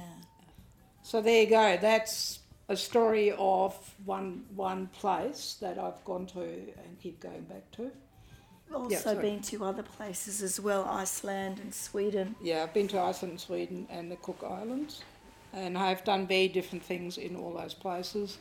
So 1.02 1.24
there 1.24 1.42
you 1.42 1.50
go. 1.50 1.76
That's 1.82 2.38
a 2.70 2.78
story 2.78 3.32
of 3.32 3.74
one 4.06 4.46
one 4.56 4.90
place 4.94 5.58
that 5.60 5.80
I've 5.80 6.06
gone 6.06 6.28
to 6.28 6.44
and 6.44 7.00
keep 7.02 7.20
going 7.20 7.42
back 7.46 7.72
to. 7.78 7.92
Also 8.72 8.96
sorry. 8.96 9.22
been 9.24 9.42
to 9.42 9.66
other 9.66 9.82
places 9.82 10.44
as 10.44 10.60
well, 10.60 10.86
Iceland 10.88 11.62
and 11.62 11.74
Sweden. 11.74 12.36
Yeah, 12.44 12.62
I've 12.62 12.76
been 12.76 12.88
to 12.90 13.00
Iceland, 13.00 13.32
and 13.32 13.42
Sweden, 13.42 13.88
and 13.90 14.12
the 14.12 14.18
Cook 14.18 14.46
Islands, 14.48 15.02
and 15.52 15.76
I've 15.76 16.04
done 16.04 16.28
very 16.28 16.48
different 16.48 16.84
things 16.84 17.18
in 17.18 17.36
all 17.36 17.52
those 17.54 17.74
places. 17.74 18.38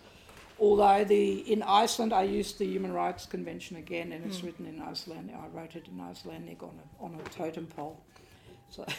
Although 0.58 1.04
the 1.04 1.50
in 1.50 1.62
Iceland, 1.62 2.12
I 2.12 2.24
used 2.24 2.58
the 2.58 2.66
Human 2.66 2.92
Rights 2.92 3.24
Convention 3.24 3.78
again, 3.78 4.12
and 4.12 4.26
it's 4.26 4.40
hmm. 4.40 4.46
written 4.48 4.66
in 4.66 4.82
Icelandic. 4.82 5.34
I 5.34 5.46
wrote 5.58 5.74
it 5.74 5.86
in 5.90 5.98
Icelandic 6.02 6.62
on 6.62 6.78
a 6.84 7.02
on 7.02 7.18
a 7.18 7.28
totem 7.30 7.66
pole. 7.66 7.98
So 8.68 8.84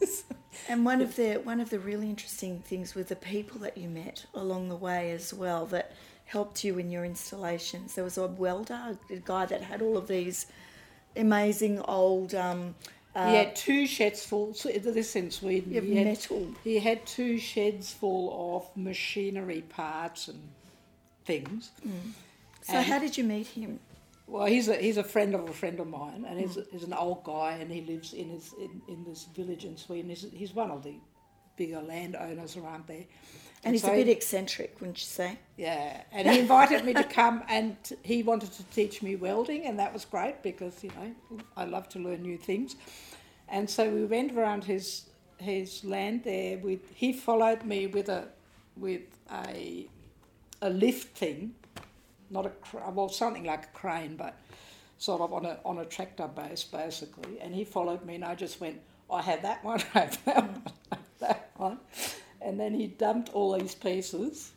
And 0.68 0.84
one 0.84 1.00
of 1.00 1.16
the 1.16 1.36
one 1.36 1.60
of 1.60 1.70
the 1.70 1.78
really 1.78 2.08
interesting 2.08 2.60
things 2.60 2.94
were 2.94 3.02
the 3.02 3.16
people 3.16 3.60
that 3.60 3.78
you 3.78 3.88
met 3.88 4.26
along 4.34 4.68
the 4.68 4.76
way 4.76 5.10
as 5.12 5.32
well 5.32 5.64
that 5.66 5.92
helped 6.26 6.64
you 6.64 6.78
in 6.78 6.90
your 6.90 7.04
installations. 7.04 7.94
There 7.94 8.04
was 8.04 8.18
a 8.18 8.26
welder, 8.26 8.96
a 9.10 9.16
guy 9.16 9.46
that 9.46 9.62
had 9.62 9.80
all 9.80 9.96
of 9.96 10.06
these 10.06 10.46
amazing 11.16 11.80
old 11.80 12.34
um, 12.34 12.74
he 13.14 13.34
had 13.34 13.56
two 13.56 13.86
sheds 13.86 14.24
full. 14.24 14.54
So 14.54 14.70
this 14.70 15.16
in 15.16 15.30
Sweden. 15.30 15.70
He 15.70 15.96
had, 15.96 16.06
metal. 16.06 16.46
He 16.62 16.78
had 16.78 17.04
two 17.06 17.38
sheds 17.38 17.92
full 17.92 18.56
of 18.56 18.76
machinery 18.76 19.62
parts 19.62 20.28
and 20.28 20.40
things. 21.24 21.72
So 22.62 22.74
And- 22.74 22.86
how 22.86 22.98
did 23.00 23.18
you 23.18 23.24
meet 23.24 23.48
him? 23.48 23.80
Well, 24.30 24.46
he's 24.46 24.68
a 24.68 24.76
he's 24.76 24.96
a 24.96 25.02
friend 25.02 25.34
of 25.34 25.48
a 25.48 25.52
friend 25.52 25.80
of 25.80 25.88
mine, 25.88 26.24
and 26.26 26.38
he's, 26.38 26.56
he's 26.70 26.84
an 26.84 26.92
old 26.94 27.24
guy, 27.24 27.58
and 27.60 27.70
he 27.70 27.80
lives 27.80 28.12
in 28.12 28.28
his 28.28 28.52
in, 28.60 28.80
in 28.88 29.04
this 29.04 29.24
village 29.34 29.64
in 29.64 29.76
Sweden. 29.76 30.08
He's, 30.08 30.24
he's 30.32 30.54
one 30.54 30.70
of 30.70 30.84
the 30.84 30.94
bigger 31.56 31.82
landowners 31.82 32.56
around 32.56 32.84
there. 32.86 33.04
And 33.64 33.74
he's 33.74 33.82
so 33.82 33.92
a 33.92 33.96
bit 33.96 34.08
eccentric, 34.08 34.80
wouldn't 34.80 34.98
you 34.98 35.04
say? 35.04 35.38
Yeah, 35.56 36.02
and 36.12 36.30
he 36.30 36.38
invited 36.38 36.84
me 36.84 36.94
to 36.94 37.04
come, 37.04 37.42
and 37.48 37.76
he 38.02 38.22
wanted 38.22 38.52
to 38.52 38.62
teach 38.64 39.02
me 39.02 39.16
welding, 39.16 39.66
and 39.66 39.78
that 39.80 39.92
was 39.92 40.04
great 40.04 40.42
because 40.44 40.82
you 40.84 40.90
know 40.90 41.40
I 41.56 41.64
love 41.64 41.88
to 41.90 41.98
learn 41.98 42.22
new 42.22 42.38
things. 42.38 42.76
And 43.48 43.68
so 43.68 43.90
we 43.90 44.04
went 44.04 44.32
around 44.32 44.62
his 44.62 45.06
his 45.38 45.84
land 45.84 46.22
there. 46.22 46.56
With 46.58 46.80
he 46.94 47.12
followed 47.12 47.64
me 47.64 47.88
with 47.88 48.08
a 48.08 48.28
with 48.76 49.02
a 49.32 49.88
a 50.62 50.70
lift 50.70 51.18
thing, 51.18 51.54
not 52.30 52.46
a 52.46 52.50
cr- 52.50 52.78
well 52.92 53.08
something 53.08 53.44
like 53.44 53.64
a 53.64 53.68
crane, 53.78 54.16
but 54.16 54.38
sort 54.98 55.20
of 55.20 55.32
on 55.32 55.44
a 55.46 55.58
on 55.64 55.78
a 55.78 55.84
tractor 55.84 56.28
base 56.28 56.64
basically. 56.64 57.38
And 57.40 57.54
he 57.54 57.64
followed 57.64 58.04
me, 58.04 58.14
and 58.16 58.24
I 58.24 58.34
just 58.34 58.60
went. 58.60 58.80
I 59.10 59.22
had 59.22 59.42
that 59.48 59.64
one. 59.64 59.80
I 59.94 59.98
had 60.00 60.18
that 60.24 60.36
one. 60.36 60.62
I 60.92 60.96
had 60.96 61.04
that 61.20 61.50
one. 61.56 61.78
And 62.40 62.58
then 62.58 62.72
he 62.74 62.86
dumped 62.86 63.30
all 63.34 63.58
these 63.58 63.74
pieces 63.74 64.52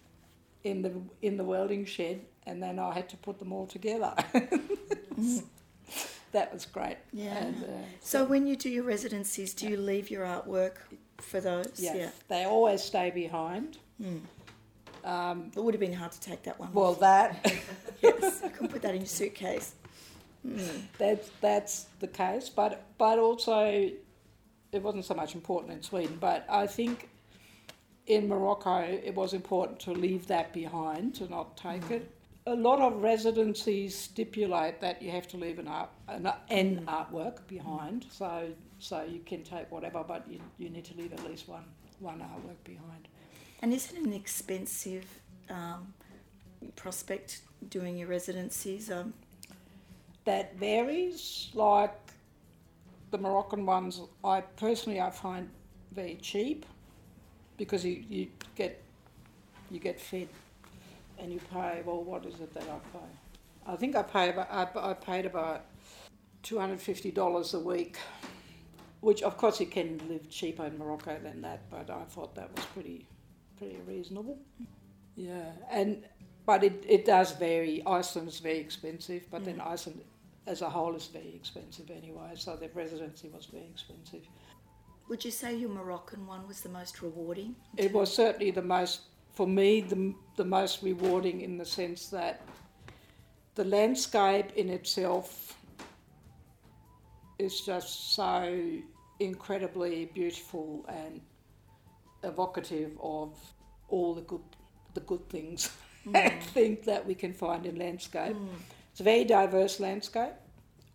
in 0.63 0.81
the 0.81 0.91
in 1.21 1.37
the 1.37 1.43
welding 1.43 1.85
shed, 1.85 2.21
and 2.45 2.61
then 2.63 2.79
I 2.79 2.93
had 2.93 3.09
to 3.09 3.17
put 3.17 3.39
them 3.39 3.51
all 3.51 3.67
together. 3.67 4.13
that 6.31 6.51
was 6.53 6.65
great. 6.65 6.97
Yeah. 7.11 7.37
And, 7.37 7.63
uh, 7.63 7.67
So 8.01 8.23
when 8.23 8.47
you 8.47 8.55
do 8.55 8.69
your 8.69 8.83
residencies, 8.83 9.53
do 9.53 9.67
you 9.67 9.77
leave 9.77 10.09
your 10.09 10.25
artwork 10.25 10.77
for 11.17 11.39
those? 11.41 11.73
yeah, 11.77 12.09
they 12.27 12.45
always 12.45 12.81
stay 12.83 13.11
behind. 13.11 13.77
Um, 15.03 15.51
It 15.55 15.63
would 15.63 15.73
have 15.73 15.81
been 15.81 15.93
hard 15.93 16.11
to 16.11 16.19
take 16.19 16.43
that 16.43 16.59
one. 16.59 16.71
well, 16.73 16.91
off. 16.91 16.99
that 16.99 17.45
yes, 18.01 18.41
you 18.43 18.49
couldn't 18.49 18.69
put 18.69 18.81
that 18.81 18.95
in 18.95 19.01
your 19.01 19.07
suitcase. 19.07 19.75
Hmm. 20.43 20.57
that's 20.97 21.29
that's 21.39 21.85
the 21.99 22.07
case, 22.07 22.49
but 22.49 22.83
but 22.97 23.17
also 23.17 23.89
it 24.71 24.81
wasn't 24.81 25.05
so 25.05 25.13
much 25.13 25.35
important 25.35 25.71
in 25.71 25.81
Sweden. 25.81 26.17
But 26.19 26.45
I 26.49 26.67
think 26.67 27.09
in 28.07 28.27
Morocco 28.27 28.79
it 28.81 29.15
was 29.15 29.33
important 29.33 29.79
to 29.81 29.91
leave 29.91 30.27
that 30.27 30.51
behind 30.51 31.15
to 31.15 31.29
not 31.29 31.55
take 31.55 31.83
hmm. 31.85 31.93
it. 31.93 32.11
A 32.45 32.55
lot 32.55 32.79
of 32.81 33.01
residencies 33.01 33.97
stipulate 33.97 34.81
that 34.81 35.01
you 35.01 35.11
have 35.11 35.29
to 35.29 35.37
leave 35.37 35.59
an 35.59 35.67
art 35.69 35.89
an, 36.09 36.29
an 36.49 36.77
hmm. 36.77 36.89
artwork 36.89 37.47
behind, 37.47 38.05
so 38.09 38.49
so 38.79 39.01
you 39.03 39.21
can 39.25 39.43
take 39.43 39.71
whatever, 39.71 40.03
but 40.05 40.27
you, 40.29 40.39
you 40.57 40.69
need 40.69 40.83
to 40.85 40.93
leave 40.95 41.13
at 41.13 41.23
least 41.23 41.47
one 41.47 41.63
one 41.99 42.19
artwork 42.19 42.61
behind. 42.65 43.07
And 43.63 43.73
is 43.73 43.93
it 43.93 43.99
an 43.99 44.11
expensive 44.11 45.05
um, 45.49 45.93
prospect 46.75 47.43
doing 47.69 47.95
your 47.97 48.09
residencies? 48.09 48.91
Um, 48.91 49.13
that 50.25 50.57
varies. 50.57 51.49
Like 51.53 51.95
the 53.11 53.17
Moroccan 53.17 53.65
ones, 53.65 54.01
I 54.21 54.41
personally 54.41 54.99
I 54.99 55.09
find 55.11 55.49
very 55.93 56.15
cheap 56.15 56.65
because 57.55 57.85
you, 57.85 58.03
you 58.09 58.27
get 58.55 58.83
you 59.71 59.79
get 59.79 59.97
fed 59.97 60.27
and 61.17 61.31
you 61.31 61.39
pay. 61.53 61.83
Well, 61.85 62.03
what 62.03 62.25
is 62.25 62.41
it 62.41 62.53
that 62.55 62.63
I 62.63 62.79
pay? 62.91 63.05
I 63.65 63.77
think 63.77 63.95
I 63.95 64.03
pay 64.03 64.29
about 64.31 64.51
I, 64.51 64.91
I 64.91 64.93
paid 64.93 65.25
about 65.25 65.63
two 66.41 66.59
hundred 66.59 66.81
fifty 66.81 67.11
dollars 67.11 67.53
a 67.53 67.61
week, 67.61 67.95
which 68.99 69.23
of 69.23 69.37
course 69.37 69.61
you 69.61 69.67
can 69.67 70.01
live 70.09 70.29
cheaper 70.29 70.65
in 70.65 70.77
Morocco 70.77 71.17
than 71.23 71.41
that, 71.43 71.61
but 71.71 71.89
I 71.89 72.03
thought 72.09 72.35
that 72.35 72.53
was 72.53 72.65
pretty 72.65 73.05
pretty 73.57 73.79
reasonable. 73.87 74.37
Yeah, 75.15 75.51
and 75.69 76.03
but 76.45 76.63
it, 76.63 76.83
it 76.87 77.05
does 77.05 77.31
vary. 77.33 77.83
Iceland 77.85 78.27
is 78.27 78.39
very 78.39 78.57
expensive, 78.57 79.23
but 79.31 79.45
then 79.45 79.57
mm. 79.57 79.67
Iceland 79.67 80.01
as 80.45 80.61
a 80.61 80.69
whole 80.69 80.95
is 80.95 81.07
very 81.07 81.33
expensive 81.35 81.89
anyway. 81.89 82.31
So 82.35 82.55
the 82.55 82.69
residency 82.73 83.29
was 83.29 83.45
very 83.45 83.65
expensive. 83.65 84.27
would 85.09 85.23
you 85.23 85.31
say 85.31 85.55
your 85.55 85.69
Moroccan 85.69 86.25
one 86.27 86.47
was 86.47 86.61
the 86.61 86.69
most 86.69 87.01
rewarding? 87.01 87.55
It 87.77 87.93
was 87.93 88.13
certainly 88.13 88.51
the 88.51 88.61
most, 88.61 89.01
for 89.33 89.47
me, 89.47 89.81
the, 89.81 90.13
the 90.35 90.45
most 90.45 90.83
rewarding 90.83 91.41
in 91.41 91.57
the 91.57 91.65
sense 91.65 92.07
that 92.09 92.41
the 93.55 93.63
landscape 93.63 94.51
in 94.55 94.69
itself 94.69 95.57
is 97.39 97.61
just 97.61 98.15
so 98.15 98.59
incredibly 99.19 100.05
beautiful 100.13 100.85
and 100.87 101.21
evocative 102.23 102.91
of 103.01 103.37
all 103.89 104.13
the 104.13 104.21
good, 104.21 104.41
the 104.93 105.01
good 105.01 105.27
things 105.29 105.69
hmm. 106.03 106.15
I 106.15 106.29
think 106.29 106.83
that 106.85 107.05
we 107.05 107.15
can 107.15 107.33
find 107.33 107.65
in 107.65 107.77
landscape. 107.77 108.35
Hmm. 108.35 108.47
It's 108.91 108.99
a 108.99 109.03
very 109.03 109.23
diverse 109.23 109.79
landscape. 109.79 110.33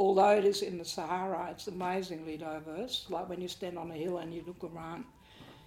Although 0.01 0.37
it 0.37 0.45
is 0.45 0.63
in 0.63 0.79
the 0.79 0.85
Sahara, 0.85 1.49
it's 1.51 1.67
amazingly 1.67 2.37
diverse. 2.37 3.07
Like 3.09 3.29
when 3.29 3.41
you 3.41 3.49
stand 3.49 3.77
on 3.77 3.91
a 3.91 3.95
hill 3.95 4.19
and 4.19 4.33
you 4.33 4.45
look 4.47 4.63
around, 4.63 5.05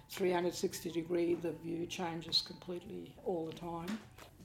360 0.08 0.90
degree, 0.90 1.34
the 1.34 1.52
view 1.52 1.86
changes 1.86 2.42
completely 2.42 3.14
all 3.24 3.46
the 3.46 3.52
time. 3.52 3.98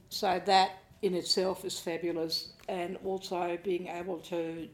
So 0.09 0.41
that 0.45 0.71
in 1.01 1.13
itself 1.13 1.65
is 1.65 1.79
fabulous, 1.79 2.53
and 2.67 2.97
also 3.03 3.57
being 3.63 3.87
able 3.87 4.17
to 4.19 4.67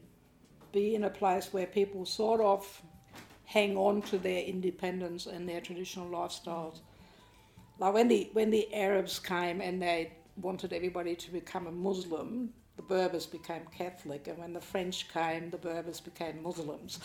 be 0.72 0.96
in 0.96 1.04
a 1.04 1.10
place 1.10 1.52
where 1.52 1.66
people 1.66 2.06
sort 2.06 2.42
of 2.42 2.82
hang 3.54 3.78
on 3.78 4.02
to 4.02 4.18
their 4.18 4.44
independence 4.44 5.28
and 5.28 5.48
their 5.48 5.62
traditional 5.62 6.10
lifestyles. 6.10 6.80
Like 7.80 7.94
when 7.94 8.08
the 8.08 8.30
when 8.34 8.50
the 8.50 8.74
Arabs 8.74 9.20
came 9.20 9.62
and 9.62 9.82
they 9.82 10.12
wanted 10.38 10.74
everybody 10.74 11.16
to 11.16 11.32
become 11.32 11.68
a 11.68 11.72
Muslim, 11.72 12.50
the 12.78 12.82
Berbers 12.82 13.28
became 13.28 13.62
Catholic, 13.78 14.28
and 14.28 14.40
when 14.40 14.54
the 14.54 14.62
French 14.62 15.08
came, 15.14 15.52
the 15.52 15.58
Berbers 15.58 16.00
became 16.00 16.42
Muslims. 16.42 17.00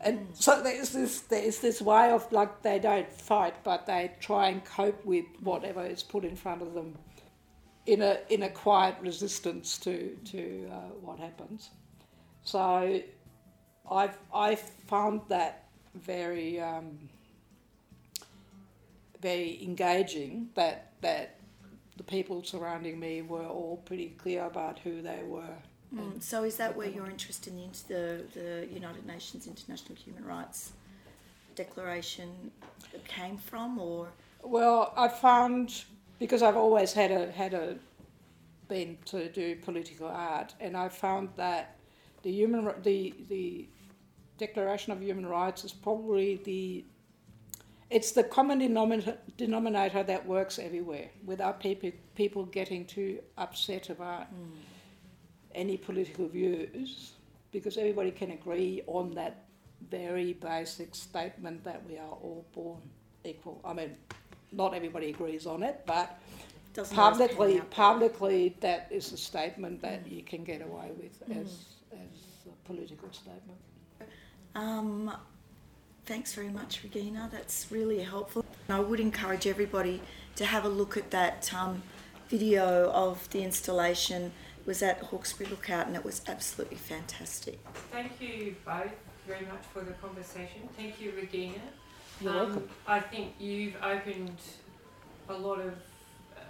And 0.00 0.26
so 0.34 0.60
there's 0.60 0.90
this 0.90 1.20
there's 1.20 1.60
this 1.60 1.80
way 1.80 2.10
of 2.10 2.30
like 2.32 2.62
they 2.62 2.80
don't 2.80 3.12
fight, 3.12 3.54
but 3.62 3.86
they 3.86 4.10
try 4.20 4.48
and 4.48 4.64
cope 4.64 5.04
with 5.04 5.26
whatever 5.40 5.86
is 5.86 6.02
put 6.02 6.24
in 6.24 6.34
front 6.34 6.62
of 6.62 6.74
them 6.74 6.98
in 7.86 8.02
a 8.02 8.18
in 8.28 8.42
a 8.42 8.50
quiet 8.50 8.96
resistance 9.00 9.78
to 9.78 10.16
to 10.32 10.68
uh, 10.72 10.76
what 11.00 11.20
happens. 11.20 11.70
So 12.42 13.00
I've 13.88 14.18
I 14.34 14.56
found 14.56 15.20
that 15.28 15.61
very 15.94 16.60
um, 16.60 17.08
very 19.20 19.62
engaging. 19.62 20.50
That 20.54 20.92
that 21.00 21.36
the 21.96 22.04
people 22.04 22.42
surrounding 22.42 22.98
me 22.98 23.22
were 23.22 23.46
all 23.46 23.82
pretty 23.84 24.14
clear 24.18 24.44
about 24.44 24.78
who 24.80 25.02
they 25.02 25.22
were. 25.24 25.56
Mm, 25.94 26.22
so 26.22 26.44
is 26.44 26.56
that 26.56 26.74
where 26.74 26.88
your 26.88 27.08
interest 27.10 27.46
in 27.46 27.56
the, 27.88 27.94
the, 27.94 28.24
the 28.32 28.68
United 28.72 29.04
Nations 29.06 29.46
International 29.46 29.94
Human 29.94 30.24
Rights 30.24 30.72
Declaration 31.54 32.50
came 33.06 33.36
from, 33.36 33.78
or 33.78 34.08
Well, 34.42 34.94
I 34.96 35.08
found 35.08 35.84
because 36.18 36.42
I've 36.42 36.56
always 36.56 36.94
had 36.94 37.10
a 37.10 37.30
had 37.30 37.52
a 37.52 37.76
been 38.68 38.96
to 39.06 39.28
do 39.28 39.56
political 39.56 40.06
art, 40.08 40.54
and 40.60 40.76
I 40.76 40.88
found 40.88 41.28
that 41.36 41.76
the 42.22 42.30
human 42.30 42.72
the 42.82 43.14
the 43.28 43.66
Declaration 44.46 44.92
of 44.92 45.00
Human 45.00 45.24
Rights 45.24 45.64
is 45.64 45.72
probably 45.72 46.40
the 46.44 46.84
it's 47.90 48.10
the 48.10 48.24
common 48.24 48.58
denominator, 48.58 49.16
denominator 49.36 50.02
that 50.02 50.26
works 50.26 50.58
everywhere 50.58 51.08
without 51.24 51.60
people 51.60 51.92
people 52.16 52.44
getting 52.46 52.84
too 52.84 53.20
upset 53.38 53.90
about 53.90 54.26
any 55.54 55.76
political 55.76 56.26
views 56.26 57.12
because 57.52 57.76
everybody 57.76 58.10
can 58.10 58.32
agree 58.32 58.82
on 58.86 59.14
that 59.14 59.44
very 59.90 60.32
basic 60.32 60.94
statement 60.94 61.62
that 61.62 61.80
we 61.88 61.96
are 61.98 62.16
all 62.26 62.44
born 62.52 62.82
equal. 63.24 63.60
I 63.64 63.72
mean, 63.74 63.96
not 64.50 64.74
everybody 64.74 65.10
agrees 65.10 65.46
on 65.46 65.62
it, 65.62 65.82
but 65.86 66.18
doesn't 66.74 66.96
publicly, 66.96 67.60
publicly, 67.70 68.56
that 68.60 68.88
is 68.90 69.12
a 69.12 69.16
statement 69.16 69.82
that 69.82 70.00
you 70.10 70.22
can 70.22 70.42
get 70.42 70.62
away 70.62 70.90
with 71.00 71.22
as, 71.30 71.50
as 71.92 72.12
a 72.46 72.66
political 72.66 73.12
statement. 73.12 73.58
Um, 74.54 75.12
thanks 76.06 76.34
very 76.34 76.48
much, 76.48 76.82
Regina. 76.82 77.28
That's 77.32 77.66
really 77.70 78.02
helpful. 78.02 78.44
I 78.68 78.80
would 78.80 79.00
encourage 79.00 79.46
everybody 79.46 80.00
to 80.36 80.44
have 80.44 80.64
a 80.64 80.68
look 80.68 80.96
at 80.96 81.10
that 81.10 81.52
um, 81.54 81.82
video 82.28 82.90
of 82.90 83.28
the 83.30 83.42
installation. 83.42 84.32
It 84.60 84.66
was 84.66 84.82
at 84.82 84.98
Hawkesbury 85.00 85.50
Lookout 85.50 85.86
and 85.86 85.96
it 85.96 86.04
was 86.04 86.22
absolutely 86.28 86.76
fantastic. 86.76 87.58
Thank 87.90 88.20
you 88.20 88.54
both 88.64 88.92
very 89.26 89.44
much 89.46 89.62
for 89.72 89.80
the 89.82 89.92
conversation. 89.92 90.68
Thank 90.76 91.00
you, 91.00 91.12
Regina. 91.16 91.54
You're 92.20 92.30
Um, 92.32 92.36
welcome. 92.38 92.68
I 92.86 93.00
think 93.00 93.34
you've 93.38 93.76
opened 93.82 94.36
a 95.28 95.34
lot 95.34 95.58
of 95.60 95.74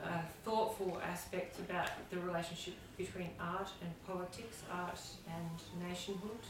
uh, 0.04 0.18
thoughtful 0.44 1.00
aspects 1.04 1.58
about 1.60 1.88
the 2.10 2.18
relationship 2.18 2.74
between 2.98 3.30
art 3.40 3.68
and 3.80 3.90
politics, 4.06 4.62
art 4.70 5.00
and 5.26 5.88
nationhood. 5.88 6.40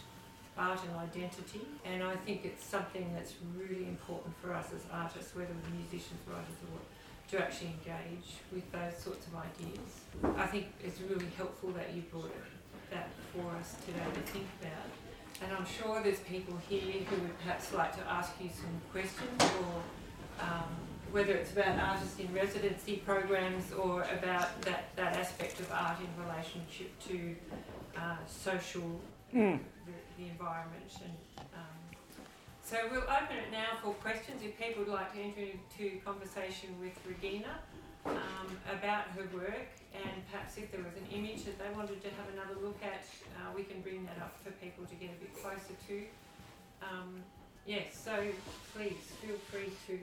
Art 0.58 0.80
and 0.86 0.96
identity, 0.96 1.66
and 1.84 2.02
I 2.02 2.16
think 2.16 2.44
it's 2.44 2.64
something 2.64 3.12
that's 3.14 3.34
really 3.56 3.88
important 3.88 4.34
for 4.42 4.52
us 4.52 4.66
as 4.74 4.82
artists, 4.92 5.34
whether 5.34 5.48
we're 5.48 5.78
musicians, 5.78 6.20
writers, 6.26 6.58
or 6.68 6.76
what, 6.76 6.84
to 7.30 7.42
actually 7.42 7.74
engage 7.80 8.36
with 8.52 8.70
those 8.70 8.96
sorts 8.98 9.26
of 9.26 9.34
ideas. 9.36 10.36
I 10.36 10.46
think 10.46 10.66
it's 10.84 11.00
really 11.00 11.30
helpful 11.36 11.70
that 11.70 11.94
you 11.94 12.02
brought 12.02 12.34
that 12.90 13.08
for 13.32 13.50
us 13.56 13.76
today 13.86 14.04
to 14.12 14.20
think 14.32 14.46
about. 14.60 14.90
And 15.42 15.56
I'm 15.56 15.64
sure 15.64 16.02
there's 16.02 16.20
people 16.20 16.54
here 16.68 17.02
who 17.08 17.22
would 17.22 17.38
perhaps 17.40 17.72
like 17.72 17.96
to 17.96 18.02
ask 18.08 18.32
you 18.40 18.50
some 18.54 18.80
questions 18.92 19.40
or 19.40 19.82
um, 20.40 20.68
whether 21.10 21.32
it's 21.32 21.52
about 21.52 21.78
artists 21.78 22.18
in 22.18 22.32
residency 22.34 23.02
programs 23.04 23.72
or 23.72 24.02
about 24.02 24.60
that, 24.62 24.94
that 24.96 25.16
aspect 25.16 25.58
of 25.60 25.72
art 25.72 25.96
in 26.00 26.24
relationship 26.24 26.90
to 27.08 27.34
uh, 27.96 28.16
social, 28.26 29.00
Mm. 29.34 29.58
The, 30.22 30.30
environment. 30.30 30.92
And 31.02 31.46
um, 31.54 31.78
so 32.62 32.76
we'll 32.90 33.02
open 33.02 33.36
it 33.42 33.50
now 33.50 33.78
for 33.82 33.92
questions. 33.94 34.42
If 34.42 34.58
people 34.58 34.84
would 34.84 34.92
like 34.92 35.12
to 35.14 35.20
enter 35.20 35.42
into 35.42 35.98
conversation 36.04 36.78
with 36.80 36.94
Regina 37.06 37.58
um, 38.06 38.54
about 38.70 39.10
her 39.18 39.26
work 39.34 39.70
and 39.94 40.14
perhaps 40.30 40.56
if 40.58 40.70
there 40.70 40.80
was 40.80 40.94
an 40.94 41.06
image 41.10 41.44
that 41.44 41.58
they 41.58 41.70
wanted 41.74 42.02
to 42.02 42.08
have 42.14 42.30
another 42.32 42.54
look 42.62 42.78
at, 42.82 43.04
uh, 43.34 43.50
we 43.54 43.64
can 43.64 43.80
bring 43.80 44.06
that 44.06 44.18
up 44.22 44.38
for 44.42 44.50
people 44.62 44.86
to 44.86 44.94
get 44.94 45.10
a 45.10 45.18
bit 45.18 45.34
closer 45.42 45.74
to. 45.88 46.02
Um, 46.82 47.22
yes, 47.66 47.98
so 47.98 48.14
please 48.74 49.02
feel 49.20 49.36
free 49.50 49.72
to 49.88 49.98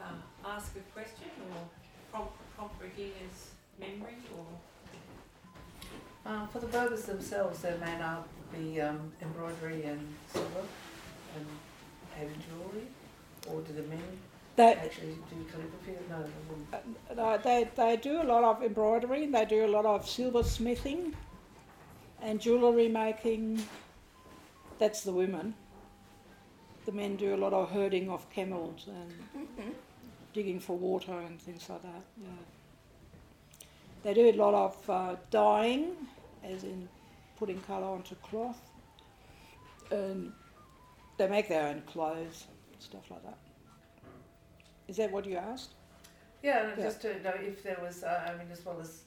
uh, 0.00 0.48
ask 0.52 0.76
a 0.76 0.84
question 0.92 1.32
or 1.50 1.64
prompt, 2.12 2.36
prompt 2.56 2.76
Regina's 2.80 3.56
memory 3.80 4.20
or 4.36 4.44
Um, 6.26 6.48
for 6.48 6.60
the 6.60 6.66
Berbers 6.66 7.04
themselves, 7.04 7.62
there 7.62 7.78
may 7.78 7.96
now 7.96 8.24
be 8.52 8.80
um, 8.80 9.12
embroidery 9.22 9.84
and 9.84 10.00
silver 10.32 10.64
and 11.36 11.46
heavy 12.16 12.34
jewellery, 12.48 12.86
or 13.48 13.60
do 13.62 13.72
the 13.72 13.82
men 13.88 14.02
They, 14.56 14.72
actually 14.74 15.16
do 15.30 15.44
calligraphy? 15.50 15.92
No, 16.08 16.22
they 16.22 16.30
wouldn't. 16.48 17.18
uh, 17.18 17.36
they, 17.38 17.70
they 17.76 17.96
do 17.96 18.22
a 18.22 18.24
lot 18.24 18.44
of 18.44 18.62
embroidery, 18.62 19.26
they 19.26 19.44
do 19.44 19.64
a 19.66 19.68
lot 19.68 19.86
of 19.86 20.04
silversmithing 20.04 21.14
and 22.22 22.40
jewellery 22.40 22.88
making. 22.88 23.62
That's 24.78 25.02
the 25.02 25.12
women. 25.12 25.54
The 26.86 26.92
men 26.92 27.16
do 27.16 27.34
a 27.34 27.36
lot 27.36 27.52
of 27.52 27.70
herding 27.70 28.08
of 28.10 28.28
camels 28.30 28.86
and 28.88 29.46
digging 30.32 30.58
for 30.58 30.76
water 30.76 31.12
and 31.12 31.40
things 31.40 31.68
like 31.68 31.82
that. 31.82 32.02
Yeah. 32.20 32.28
They 34.02 34.14
do 34.14 34.30
a 34.30 34.32
lot 34.32 34.54
of 34.54 34.90
uh, 34.90 35.16
dyeing, 35.30 35.92
as 36.42 36.64
in 36.64 36.88
putting 37.40 37.58
colour 37.62 37.86
onto 37.86 38.14
cloth. 38.16 38.60
And 39.90 40.32
they 41.16 41.26
make 41.26 41.48
their 41.48 41.66
own 41.68 41.82
clothes, 41.86 42.46
stuff 42.78 43.10
like 43.10 43.24
that. 43.24 43.38
Is 44.86 44.96
that 44.98 45.10
what 45.10 45.24
you 45.24 45.36
asked? 45.36 45.70
Yeah, 46.42 46.68
Yeah. 46.76 46.84
just 46.84 47.00
to 47.02 47.20
know 47.22 47.34
if 47.34 47.62
there 47.62 47.78
was, 47.80 48.04
uh, 48.04 48.28
I 48.28 48.36
mean, 48.38 48.50
as 48.52 48.64
well 48.64 48.78
as 48.80 49.02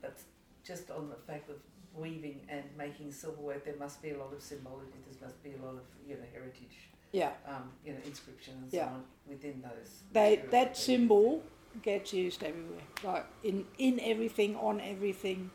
that's 0.00 0.24
just 0.64 0.90
on 0.90 1.08
the 1.08 1.16
fact 1.16 1.48
of 1.50 1.56
weaving 1.94 2.40
and 2.48 2.64
making 2.76 3.12
silverware, 3.12 3.60
there 3.64 3.76
must 3.76 4.00
be 4.02 4.10
a 4.10 4.18
lot 4.18 4.32
of 4.32 4.40
symbology. 4.42 4.92
There 5.06 5.28
must 5.28 5.42
be 5.42 5.52
a 5.52 5.64
lot 5.64 5.74
of 5.74 5.82
you 6.08 6.14
know 6.16 6.24
heritage, 6.32 6.88
Yeah. 7.12 7.32
um, 7.46 7.70
you 7.84 7.92
know, 7.92 8.00
inscription 8.06 8.54
and 8.62 8.72
Yeah. 8.72 8.88
so 8.88 8.94
on 8.94 9.04
within 9.26 9.60
those. 9.62 10.02
They, 10.12 10.36
that 10.50 10.76
symbol 10.76 11.42
gets 11.82 12.12
used 12.12 12.42
everywhere, 12.42 12.82
like 13.04 13.24
in, 13.42 13.66
in 13.78 14.00
everything, 14.00 14.56
on 14.56 14.80
everything. 14.80 15.50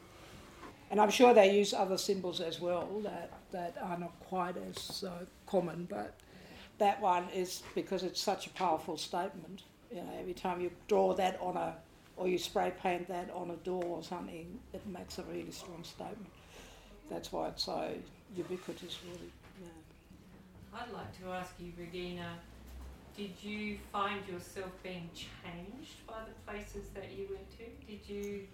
And 0.89 1.01
I'm 1.01 1.09
sure 1.09 1.33
they 1.33 1.57
use 1.57 1.73
other 1.73 1.97
symbols 1.97 2.39
as 2.39 2.61
well 2.61 2.87
that, 3.03 3.31
that 3.51 3.75
are 3.81 3.97
not 3.97 4.17
quite 4.21 4.55
as 4.69 5.03
uh, 5.03 5.25
common, 5.45 5.85
but 5.89 6.15
that 6.77 7.01
one 7.01 7.27
is 7.33 7.61
because 7.75 8.03
it's 8.03 8.21
such 8.21 8.47
a 8.47 8.49
powerful 8.51 8.97
statement. 8.97 9.63
You 9.91 9.97
know, 9.97 10.09
every 10.19 10.33
time 10.33 10.61
you 10.61 10.71
draw 10.87 11.13
that 11.15 11.37
on 11.41 11.57
a, 11.57 11.75
or 12.15 12.27
you 12.27 12.37
spray 12.37 12.71
paint 12.81 13.07
that 13.09 13.29
on 13.33 13.51
a 13.51 13.55
door 13.57 13.83
or 13.83 14.03
something, 14.03 14.59
it 14.73 14.85
makes 14.87 15.17
a 15.19 15.23
really 15.23 15.51
strong 15.51 15.83
statement. 15.83 16.29
That's 17.09 17.31
why 17.31 17.49
it's 17.49 17.63
so 17.63 17.93
ubiquitous, 18.35 18.99
really. 19.05 19.31
Yeah. 19.61 20.79
I'd 20.79 20.91
like 20.93 21.19
to 21.21 21.31
ask 21.31 21.53
you, 21.59 21.71
Regina, 21.77 22.33
did 23.15 23.31
you 23.41 23.79
find 23.91 24.21
yourself 24.27 24.71
being 24.83 25.09
changed 25.15 26.05
by 26.05 26.19
the 26.25 26.51
places 26.51 26.89
that 26.93 27.11
you 27.17 27.27
went 27.31 27.49
to? 27.57 27.65
Did 27.91 28.07
you, 28.07 28.47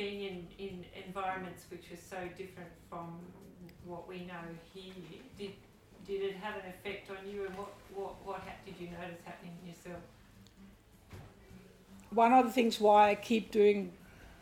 being 0.00 0.22
in, 0.22 0.46
in 0.58 0.84
environments 1.06 1.64
which 1.70 1.92
are 1.92 2.02
so 2.08 2.16
different 2.38 2.70
from 2.88 3.18
what 3.84 4.08
we 4.08 4.18
know 4.20 4.46
here, 4.72 4.94
did, 5.38 5.52
did 6.06 6.22
it 6.22 6.36
have 6.36 6.54
an 6.54 6.70
effect 6.70 7.10
on 7.10 7.30
you 7.30 7.46
and 7.46 7.54
what, 7.56 7.72
what, 7.94 8.14
what 8.24 8.40
did 8.64 8.74
you 8.78 8.88
notice 8.88 9.20
happening 9.24 9.52
in 9.62 9.68
yourself? 9.68 10.00
one 12.10 12.32
of 12.32 12.44
the 12.44 12.52
things 12.52 12.80
why 12.80 13.10
I 13.10 13.14
keep 13.14 13.50
doing 13.50 13.92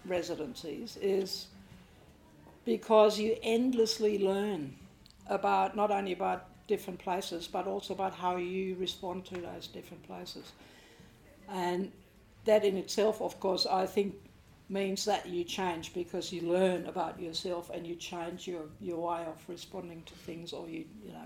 residencies 0.07 0.97
is 1.01 1.47
because 2.65 3.19
you 3.19 3.37
endlessly 3.43 4.19
learn 4.19 4.75
about 5.27 5.77
not 5.77 5.91
only 5.91 6.13
about 6.13 6.47
different 6.67 6.99
places 6.99 7.47
but 7.47 7.67
also 7.67 7.95
about 7.95 8.15
how 8.15 8.37
you 8.37 8.75
respond 8.77 9.25
to 9.27 9.35
those 9.41 9.67
different 9.67 10.03
places. 10.07 10.53
And 11.51 11.93
that 12.45 12.65
in 12.65 12.77
itself, 12.77 13.21
of 13.21 13.39
course, 13.41 13.67
I 13.67 13.87
think 13.87 14.15
means 14.69 15.05
that 15.07 15.27
you 15.27 15.45
change 15.45 15.95
because 15.95 16.33
you 16.33 16.43
learn 16.43 16.87
about 16.87 17.19
yourself 17.21 17.71
and 17.71 17.87
you 17.87 17.95
change 17.95 18.47
your, 18.47 18.65
your 18.81 18.99
way 18.99 19.25
of 19.25 19.43
responding 19.49 20.03
to 20.05 20.15
things 20.15 20.53
or 20.53 20.69
you, 20.69 20.85
you 21.03 21.13
know, 21.13 21.25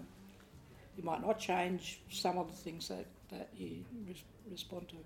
you 0.96 1.02
might 1.02 1.20
not 1.20 1.38
change 1.38 2.00
some 2.10 2.38
of 2.38 2.48
the 2.48 2.56
things 2.56 2.88
that, 2.88 3.06
that 3.30 3.48
you 3.56 3.84
res- 4.06 4.22
respond 4.50 4.88
to. 4.90 4.96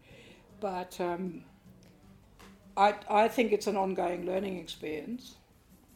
But 0.60 1.00
um, 1.00 1.44
I, 2.76 2.94
I 3.08 3.28
think 3.28 3.52
it's 3.52 3.66
an 3.66 3.76
ongoing 3.76 4.26
learning 4.26 4.58
experience, 4.58 5.36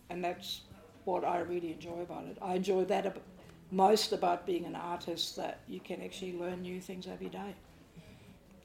and 0.09 0.25
that's 0.25 0.63
what 1.05 1.25
I 1.25 1.41
really 1.41 1.73
enjoy 1.73 2.01
about 2.01 2.25
it. 2.27 2.39
I 2.41 2.55
enjoy 2.55 2.85
that 2.87 3.07
ab- 3.07 3.21
most 3.71 4.13
about 4.13 4.47
being 4.47 4.65
an 4.65 4.75
artist 4.75 5.37
that 5.37 5.61
you 5.69 5.81
can 5.81 6.03
actually 6.03 6.39
learn 6.39 6.63
new 6.63 6.81
things 6.81 7.07
every 7.07 7.29
day, 7.29 7.55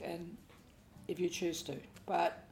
and 0.02 0.38
if 1.08 1.20
you 1.20 1.30
choose 1.30 1.62
to. 1.64 1.76
But 2.06 2.45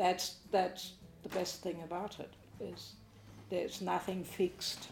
that's 0.00 0.36
that's 0.50 0.92
the 1.22 1.28
best 1.28 1.62
thing 1.62 1.82
about 1.84 2.18
it 2.18 2.32
is 2.58 2.94
there's 3.50 3.82
nothing 3.82 4.24
fixed 4.24 4.88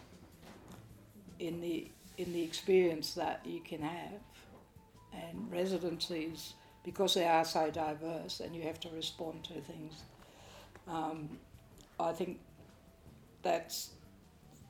in 1.39 1.63
the 1.63 1.91
in 2.19 2.31
the 2.35 2.43
experience 2.43 3.15
that 3.15 3.41
you 3.47 3.61
can 3.61 3.81
have, 3.81 4.21
and 5.15 5.51
residencies 5.51 6.53
because 6.85 7.15
they 7.15 7.27
are 7.27 7.45
so 7.45 7.71
diverse 7.71 8.41
and 8.41 8.55
you 8.55 8.63
have 8.63 8.79
to 8.81 8.89
respond 8.91 9.45
to 9.45 9.55
things. 9.55 9.95
Um, 10.87 11.39
I 11.99 12.13
think 12.13 12.39
that's 13.43 13.91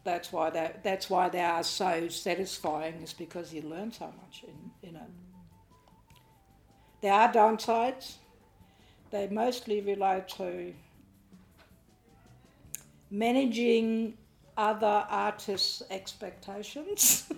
that's 0.05 0.33
why 0.33 0.51
they 0.51 0.71
that's 0.85 1.11
why 1.11 1.29
they 1.31 1.41
are 1.41 1.65
so 1.65 2.09
satisfying 2.09 3.03
is 3.03 3.13
because 3.13 3.53
you 3.53 3.63
learn 3.63 3.91
so 3.91 4.07
much 4.07 4.45
in 4.45 4.89
in 4.89 4.95
it. 4.95 5.11
There 7.01 7.13
are 7.13 7.33
downsides. 7.33 8.19
They 9.11 9.29
mostly 9.29 9.81
relate 9.81 10.29
to 10.37 10.75
managing 13.11 14.15
other 14.57 15.07
artists' 15.09 15.83
expectations. 15.91 17.29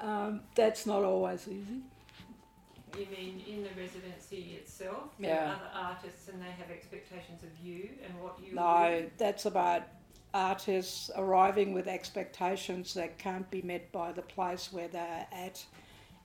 um, 0.00 0.40
that's 0.54 0.86
not 0.86 1.04
always 1.04 1.46
easy. 1.46 1.82
You 2.98 3.06
mean 3.06 3.42
in 3.46 3.62
the 3.64 3.70
residency 3.80 4.56
itself, 4.60 5.10
Yeah. 5.18 5.56
other 5.56 5.70
artists 5.74 6.28
and 6.28 6.40
they 6.40 6.50
have 6.50 6.70
expectations 6.70 7.42
of 7.42 7.64
you 7.64 7.90
and 8.04 8.22
what 8.22 8.38
you 8.40 8.54
No, 8.54 9.08
that's 9.18 9.46
about 9.46 9.82
artists 10.32 11.10
arriving 11.16 11.74
with 11.74 11.86
expectations 11.88 12.94
that 12.94 13.18
can't 13.18 13.48
be 13.50 13.62
met 13.62 13.90
by 13.92 14.12
the 14.12 14.22
place 14.22 14.72
where 14.72 14.88
they're 14.88 15.26
at, 15.32 15.64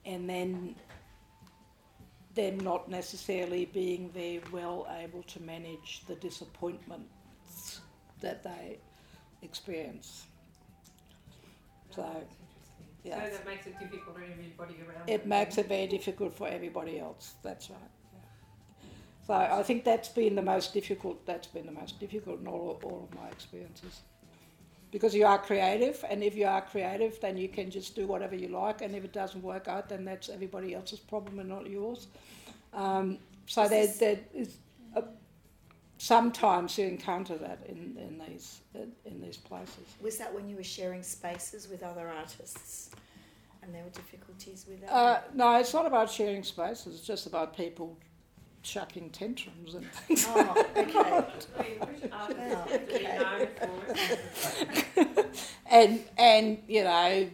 and 0.04 0.28
then 0.28 0.76
them 2.34 2.60
not 2.60 2.88
necessarily 2.88 3.64
being 3.66 4.10
very 4.10 4.40
well 4.52 4.86
able 5.00 5.22
to 5.24 5.40
manage 5.42 6.02
the 6.06 6.14
disappointments 6.16 7.80
that 8.20 8.42
they 8.42 8.78
experience. 9.42 10.26
So, 11.90 12.02
oh, 12.02 12.08
interesting. 12.08 12.36
yeah. 13.04 13.24
So 13.24 13.36
that 13.36 13.46
makes 13.46 13.66
it 13.66 13.78
difficult 13.78 14.16
for 14.16 14.22
everybody 14.22 14.74
around. 14.86 15.08
It 15.08 15.26
makes 15.26 15.58
it 15.58 15.68
very 15.68 15.86
difficult 15.86 16.32
for 16.36 16.48
everybody 16.48 17.00
else. 17.00 17.34
That's 17.42 17.70
right. 17.70 17.80
So 19.26 19.34
I 19.34 19.62
think 19.62 19.84
that's 19.84 20.08
been 20.08 20.34
the 20.34 20.42
most 20.42 20.74
difficult. 20.74 21.24
That's 21.26 21.46
been 21.46 21.66
the 21.66 21.72
most 21.72 22.00
difficult 22.00 22.40
in 22.40 22.48
all, 22.48 22.80
all 22.82 23.08
of 23.10 23.16
my 23.18 23.28
experiences. 23.28 24.00
Because 24.90 25.14
you 25.14 25.24
are 25.24 25.38
creative, 25.38 26.04
and 26.10 26.22
if 26.22 26.34
you 26.34 26.46
are 26.46 26.62
creative, 26.62 27.20
then 27.20 27.36
you 27.36 27.48
can 27.48 27.70
just 27.70 27.94
do 27.94 28.06
whatever 28.06 28.34
you 28.34 28.48
like, 28.48 28.82
and 28.82 28.94
if 28.94 29.04
it 29.04 29.12
doesn't 29.12 29.42
work 29.42 29.68
out, 29.68 29.88
then 29.88 30.04
that's 30.04 30.28
everybody 30.28 30.74
else's 30.74 30.98
problem 30.98 31.38
and 31.38 31.48
not 31.48 31.68
yours. 31.68 32.08
Um, 32.72 33.18
so 33.46 33.68
there, 33.68 33.86
there 33.86 34.18
is 34.34 34.56
a, 34.96 35.04
sometimes 35.98 36.78
you 36.78 36.86
encounter 36.86 37.36
that 37.36 37.60
in, 37.66 37.96
in 37.98 38.22
these 38.26 38.60
in, 38.74 39.20
these 39.20 39.36
places. 39.36 39.84
Was 40.00 40.18
that 40.18 40.34
when 40.34 40.48
you 40.48 40.56
were 40.56 40.64
sharing 40.64 41.02
spaces 41.02 41.68
with 41.68 41.82
other 41.82 42.08
artists 42.08 42.90
and 43.62 43.74
there 43.74 43.84
were 43.84 43.90
difficulties 43.90 44.66
with 44.68 44.80
that? 44.80 44.92
Uh, 44.92 45.20
no, 45.34 45.56
it's 45.56 45.74
not 45.74 45.86
about 45.86 46.10
sharing 46.10 46.42
spaces. 46.42 46.96
It's 46.96 47.06
just 47.06 47.26
about 47.26 47.56
people 47.56 47.98
chucking 48.62 49.10
tantrums 49.10 49.74
and 49.74 49.90
things. 49.92 50.26
oh, 50.28 50.66
okay. 50.76 50.92
Oh, 50.94 51.14
have 51.14 51.38
to 51.38 51.62
be 51.62 52.94
okay. 52.94 53.18
known 53.18 53.48
for 53.56 55.00
it? 55.00 55.54
and 55.70 56.04
and 56.18 56.62
you 56.68 56.84
know 56.84 57.28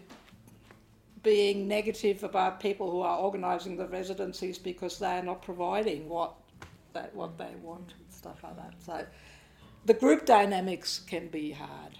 being 1.22 1.66
negative 1.66 2.22
about 2.22 2.60
people 2.60 2.88
who 2.88 3.00
are 3.00 3.18
organising 3.18 3.76
the 3.76 3.88
residencies 3.88 4.58
because 4.58 5.00
they 5.00 5.18
are 5.18 5.24
not 5.24 5.42
providing 5.42 6.08
what 6.08 6.34
that 6.92 7.12
what 7.16 7.36
they 7.36 7.52
want 7.62 7.94
and 7.98 8.06
stuff 8.10 8.42
like 8.44 8.56
that. 8.56 8.74
So 8.78 9.04
the 9.84 9.94
group 9.94 10.24
dynamics 10.24 11.00
can 11.06 11.26
be 11.26 11.50
hard. 11.50 11.98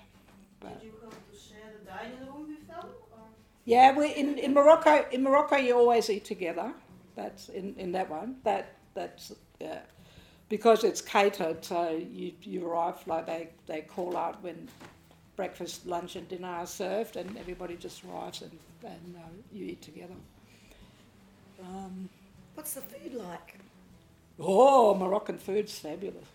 But 0.61 0.81
Did 0.81 0.87
you 0.87 0.93
have 1.03 1.11
to 1.11 1.37
share 1.37 1.73
the 1.79 1.91
dining 1.91 2.21
room 2.21 2.49
with 2.49 2.69
them? 2.69 2.89
Or? 3.13 3.25
yeah, 3.65 3.97
we 3.97 4.15
in, 4.15 4.39
in 4.39 4.55
Morocco 4.55 5.05
in 5.11 5.23
Morocco 5.25 5.57
you 5.57 5.77
always 5.77 6.09
eat 6.09 6.25
together. 6.25 6.73
That's 7.17 7.49
in, 7.49 7.75
in 7.79 7.93
that 7.93 8.09
one. 8.09 8.37
That 8.45 8.77
that's 8.97 9.33
yeah. 9.61 9.81
Because 10.49 10.85
it's 10.85 11.01
catered, 11.01 11.65
so 11.65 11.91
you, 11.91 12.33
you 12.43 12.69
arrive 12.69 12.95
like 13.07 13.27
they, 13.27 13.49
they 13.67 13.81
call 13.81 14.17
out 14.17 14.41
when 14.45 14.69
breakfast, 15.35 15.87
lunch, 15.87 16.15
and 16.15 16.29
dinner 16.29 16.49
are 16.49 16.67
served, 16.67 17.17
and 17.17 17.37
everybody 17.37 17.77
just 17.77 18.05
arrives 18.05 18.43
and, 18.43 18.53
and 18.85 19.17
uh, 19.17 19.29
you 19.53 19.67
eat 19.67 19.83
together. 19.83 20.15
Um, 21.61 22.09
What's 22.55 22.75
the 22.75 22.81
food 22.81 23.15
like? 23.15 23.59
oh, 24.39 24.95
Moroccan 24.95 25.39
food's 25.39 25.79
fabulous. 25.79 26.27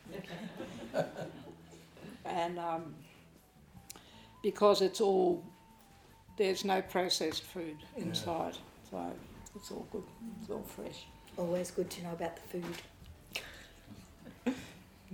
and 2.25 2.59
um, 2.59 2.93
because 4.43 4.81
it's 4.81 4.99
all, 4.99 5.43
there's 6.37 6.65
no 6.65 6.81
processed 6.81 7.43
food 7.43 7.77
inside, 7.95 8.57
so 8.89 9.11
it's 9.55 9.71
all 9.71 9.87
good, 9.91 10.03
it's 10.41 10.49
all 10.49 10.63
fresh. 10.63 11.05
Always 11.41 11.71
good 11.71 11.89
to 11.89 12.03
know 12.03 12.11
about 12.11 12.35
the 12.35 12.41
food. 12.59 12.75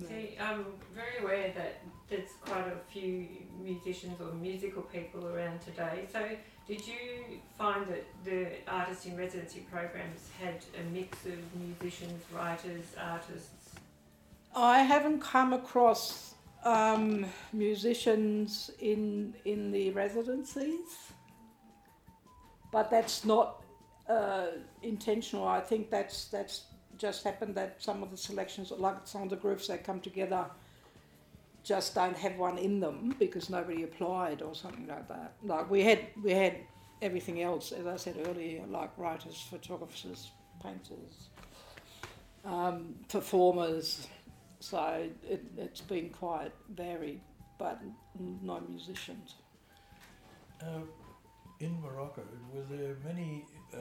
See, 0.09 0.37
I'm 0.37 0.65
very 0.93 1.23
aware 1.23 1.53
that 1.55 1.79
there's 2.09 2.31
quite 2.41 2.67
a 2.67 2.75
few 2.91 3.27
musicians 3.63 4.19
or 4.19 4.33
musical 4.33 4.81
people 4.81 5.25
around 5.25 5.61
today. 5.61 6.05
So, 6.11 6.27
did 6.67 6.85
you 6.85 7.39
find 7.57 7.87
that 7.87 8.03
the 8.25 8.47
artist 8.67 9.05
in 9.05 9.15
residency 9.15 9.65
programs 9.71 10.29
had 10.41 10.65
a 10.77 10.83
mix 10.93 11.25
of 11.27 11.39
musicians, 11.55 12.21
writers, 12.35 12.87
artists? 13.01 13.69
I 14.53 14.79
haven't 14.79 15.21
come 15.21 15.53
across 15.53 16.33
um, 16.65 17.25
musicians 17.53 18.69
in 18.81 19.33
in 19.45 19.71
the 19.71 19.91
residencies, 19.91 21.13
but 22.73 22.91
that's 22.91 23.23
not 23.23 23.63
uh, 24.09 24.47
intentional. 24.81 25.47
I 25.47 25.59
think 25.59 25.89
that's 25.89 26.25
that's 26.25 26.63
just 26.97 27.23
happened 27.23 27.55
that 27.55 27.75
some 27.81 28.03
of 28.03 28.11
the 28.11 28.17
selections, 28.17 28.71
like 28.71 28.97
some 29.05 29.23
of 29.23 29.29
the 29.29 29.35
groups 29.35 29.67
that 29.67 29.83
come 29.83 29.99
together, 29.99 30.45
just 31.63 31.93
don't 31.93 32.17
have 32.17 32.37
one 32.37 32.57
in 32.57 32.79
them 32.79 33.15
because 33.19 33.49
nobody 33.49 33.83
applied 33.83 34.41
or 34.41 34.55
something 34.55 34.87
like 34.87 35.07
that. 35.07 35.33
Like 35.43 35.69
we 35.69 35.83
had 35.83 35.99
we 36.23 36.31
had 36.31 36.55
everything 37.01 37.41
else, 37.41 37.71
as 37.71 37.85
I 37.85 37.97
said 37.97 38.15
earlier, 38.27 38.65
like 38.67 38.97
writers, 38.97 39.45
photographers, 39.49 40.31
painters, 40.63 41.29
um, 42.45 42.95
performers. 43.09 44.07
So 44.59 45.07
it, 45.27 45.43
it's 45.57 45.81
been 45.81 46.09
quite 46.09 46.51
varied, 46.69 47.21
but 47.59 47.79
no 48.17 48.59
musicians. 48.67 49.35
Uh, 50.61 50.79
in 51.59 51.81
Morocco, 51.81 52.21
were 52.53 52.63
there 52.69 52.97
many 53.03 53.45
uh, 53.73 53.77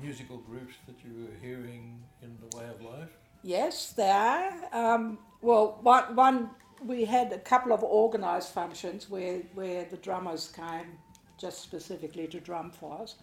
musical 0.00 0.38
groups 0.38 0.74
that 0.86 0.96
you 1.04 1.24
were 1.24 1.46
hearing 1.46 2.02
in 2.22 2.36
the 2.40 2.56
way 2.56 2.64
of 2.68 2.80
life? 2.82 3.10
Yes, 3.42 3.92
there 3.92 4.14
are. 4.14 4.94
Um, 4.94 5.18
well, 5.40 5.78
one, 5.82 6.16
one 6.16 6.50
we 6.84 7.04
had 7.04 7.32
a 7.32 7.38
couple 7.38 7.72
of 7.72 7.82
organised 7.82 8.52
functions 8.52 9.08
where, 9.08 9.38
where 9.54 9.84
the 9.84 9.96
drummers 9.96 10.52
came 10.54 10.98
just 11.38 11.62
specifically 11.62 12.26
to 12.28 12.40
drum 12.40 12.70
for 12.70 13.02
us. 13.02 13.16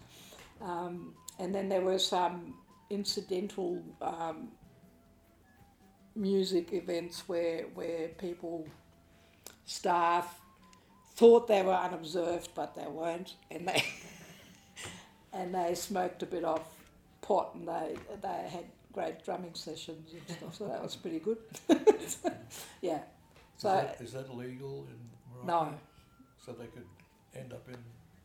Um, 0.60 1.14
and 1.38 1.54
then 1.54 1.68
there 1.68 1.80
were 1.80 1.98
some 1.98 2.54
incidental 2.90 3.82
um, 4.00 4.48
music 6.14 6.72
events 6.72 7.28
where, 7.28 7.64
where 7.74 8.08
people, 8.08 8.66
staff, 9.64 10.40
thought 11.16 11.46
they 11.48 11.62
were 11.62 11.72
unobserved, 11.74 12.50
but 12.54 12.74
they 12.74 12.86
weren't. 12.86 13.34
And 13.50 13.68
they, 13.68 13.84
and 15.32 15.54
they 15.54 15.74
smoked 15.74 16.22
a 16.22 16.26
bit 16.26 16.44
of 16.44 16.62
pot 17.22 17.54
and 17.54 17.66
they, 17.66 17.96
they 18.22 18.48
had 18.48 18.64
great 18.92 19.24
drumming 19.24 19.54
sessions 19.54 20.12
and 20.12 20.36
stuff, 20.36 20.54
so 20.56 20.68
that 20.68 20.82
was 20.82 20.94
pretty 20.96 21.18
good. 21.18 21.38
yeah. 22.80 23.00
So, 23.56 23.68
is, 23.68 23.82
that, 23.84 24.00
is 24.00 24.12
that 24.12 24.36
legal 24.36 24.86
in 24.90 25.44
Morocco? 25.46 25.70
no. 25.70 25.74
So 26.44 26.52
they 26.52 26.66
could 26.66 26.84
end 27.34 27.52
up 27.54 27.66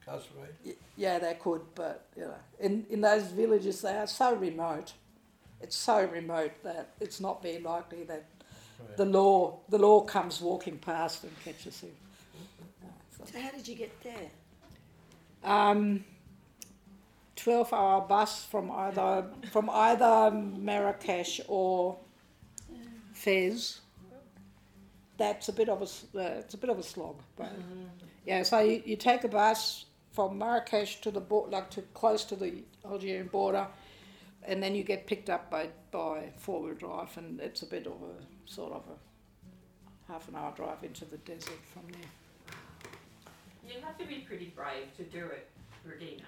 incarcerated? 0.01 0.55
Y- 0.65 0.73
Yeah, 0.97 1.19
they 1.19 1.35
could, 1.35 1.61
but 1.73 2.07
you 2.17 2.23
know, 2.23 2.35
in, 2.59 2.85
in 2.89 3.01
those 3.01 3.23
villages, 3.27 3.81
they 3.81 3.95
are 3.95 4.07
so 4.07 4.35
remote. 4.35 4.91
It's 5.61 5.75
so 5.75 6.03
remote 6.05 6.51
that 6.63 6.89
it's 6.99 7.19
not 7.19 7.41
very 7.41 7.59
likely 7.61 8.03
that 8.05 8.25
Right. 8.81 8.95
the 8.95 9.03
law 9.05 9.59
the 9.67 9.77
law 9.77 9.99
comes 10.05 10.39
walking 10.39 10.77
past 10.77 11.25
and 11.25 11.33
catches 11.43 11.83
you. 11.83 11.91
So- 13.25 13.39
how 13.39 13.51
did 13.51 13.67
you 13.67 13.75
get 13.75 13.91
there? 14.01 14.29
Um, 15.43 16.03
twelve 17.35 17.71
hour 17.73 18.01
bus 18.01 18.43
from 18.45 18.71
either 18.71 19.25
from 19.51 19.69
either 19.69 20.31
Marrakesh 20.31 21.39
or 21.47 21.97
Fez. 23.13 23.81
That's 25.17 25.49
a 25.49 25.53
bit 25.53 25.69
of 25.69 25.81
a 25.81 25.85
uh, 26.19 26.39
it's 26.39 26.53
a 26.53 26.57
bit 26.57 26.69
of 26.69 26.79
a 26.79 26.83
slog, 26.83 27.21
but 27.37 27.51
yeah. 28.25 28.43
So 28.43 28.59
you, 28.59 28.81
you 28.85 28.95
take 28.95 29.23
a 29.23 29.27
bus 29.27 29.85
from 30.11 30.37
Marrakesh 30.37 31.01
to 31.01 31.11
the 31.11 31.19
border, 31.19 31.51
like 31.51 31.69
to 31.71 31.81
close 31.93 32.23
to 32.25 32.35
the 32.35 32.63
Algerian 32.85 33.27
border, 33.27 33.67
and 34.43 34.61
then 34.63 34.75
you 34.75 34.83
get 34.83 35.07
picked 35.07 35.29
up 35.29 35.49
by 35.51 35.69
by 35.91 36.31
four 36.37 36.61
wheel 36.61 36.73
drive, 36.75 37.17
and 37.17 37.39
it's 37.39 37.61
a 37.61 37.65
bit 37.65 37.85
of 37.87 37.93
a 38.01 38.49
sort 38.51 38.71
of 38.73 38.83
a 38.87 40.11
half 40.11 40.27
an 40.27 40.35
hour 40.35 40.53
drive 40.55 40.83
into 40.83 41.05
the 41.05 41.17
desert 41.17 41.59
from 41.73 41.83
there. 41.91 42.09
You 43.69 43.81
have 43.81 43.97
to 43.99 44.05
be 44.05 44.19
pretty 44.19 44.51
brave 44.55 44.95
to 44.97 45.03
do 45.03 45.25
it, 45.25 45.47
Regina. 45.85 46.23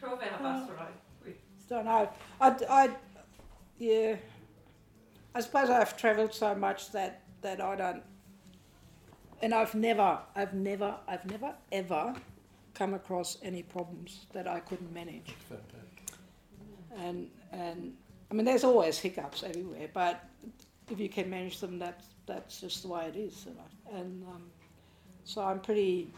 12 0.00 0.20
hour 0.20 0.38
bus 0.42 0.70
ride. 0.70 0.88
With, 1.24 1.34
Don't 1.68 1.84
know. 1.84 2.08
I, 2.40 2.56
I, 2.68 2.90
yeah. 3.78 4.16
I 5.34 5.40
suppose 5.40 5.70
I've 5.70 5.96
travelled 5.96 6.34
so 6.34 6.54
much 6.54 6.90
that, 6.92 7.22
that 7.42 7.60
I 7.60 7.76
don't. 7.76 8.02
And 9.42 9.54
I've 9.54 9.74
never, 9.74 10.18
I've 10.34 10.52
never, 10.52 10.96
I've 11.06 11.24
never 11.30 11.54
ever 11.70 12.14
come 12.74 12.94
across 12.94 13.38
any 13.42 13.62
problems 13.62 14.26
that 14.32 14.48
I 14.48 14.60
couldn't 14.60 14.92
manage. 14.92 15.34
And 16.96 17.30
and 17.52 17.94
I 18.30 18.34
mean, 18.34 18.44
there's 18.44 18.64
always 18.64 18.98
hiccups 18.98 19.42
everywhere, 19.42 19.88
but 19.94 20.24
if 20.90 20.98
you 20.98 21.08
can 21.08 21.30
manage 21.30 21.60
them, 21.60 21.78
that's 21.78 22.06
that's 22.26 22.60
just 22.60 22.82
the 22.82 22.88
way 22.88 23.06
it 23.06 23.16
is. 23.16 23.46
You 23.46 23.54
know? 23.54 23.98
And 23.98 24.24
um, 24.24 24.42
so 25.24 25.42
I'm 25.42 25.60
pretty 25.60 26.12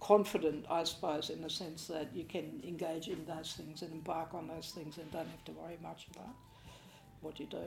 confident, 0.00 0.66
I 0.70 0.84
suppose, 0.84 1.30
in 1.30 1.42
the 1.42 1.50
sense 1.50 1.86
that 1.86 2.08
you 2.14 2.24
can 2.24 2.60
engage 2.66 3.08
in 3.08 3.24
those 3.26 3.52
things 3.52 3.82
and 3.82 3.92
embark 3.92 4.34
on 4.34 4.48
those 4.48 4.70
things 4.74 4.98
and 4.98 5.10
don't 5.12 5.28
have 5.28 5.44
to 5.44 5.52
worry 5.52 5.78
much 5.82 6.08
about 6.14 6.34
what 7.20 7.38
you 7.38 7.46
do. 7.46 7.62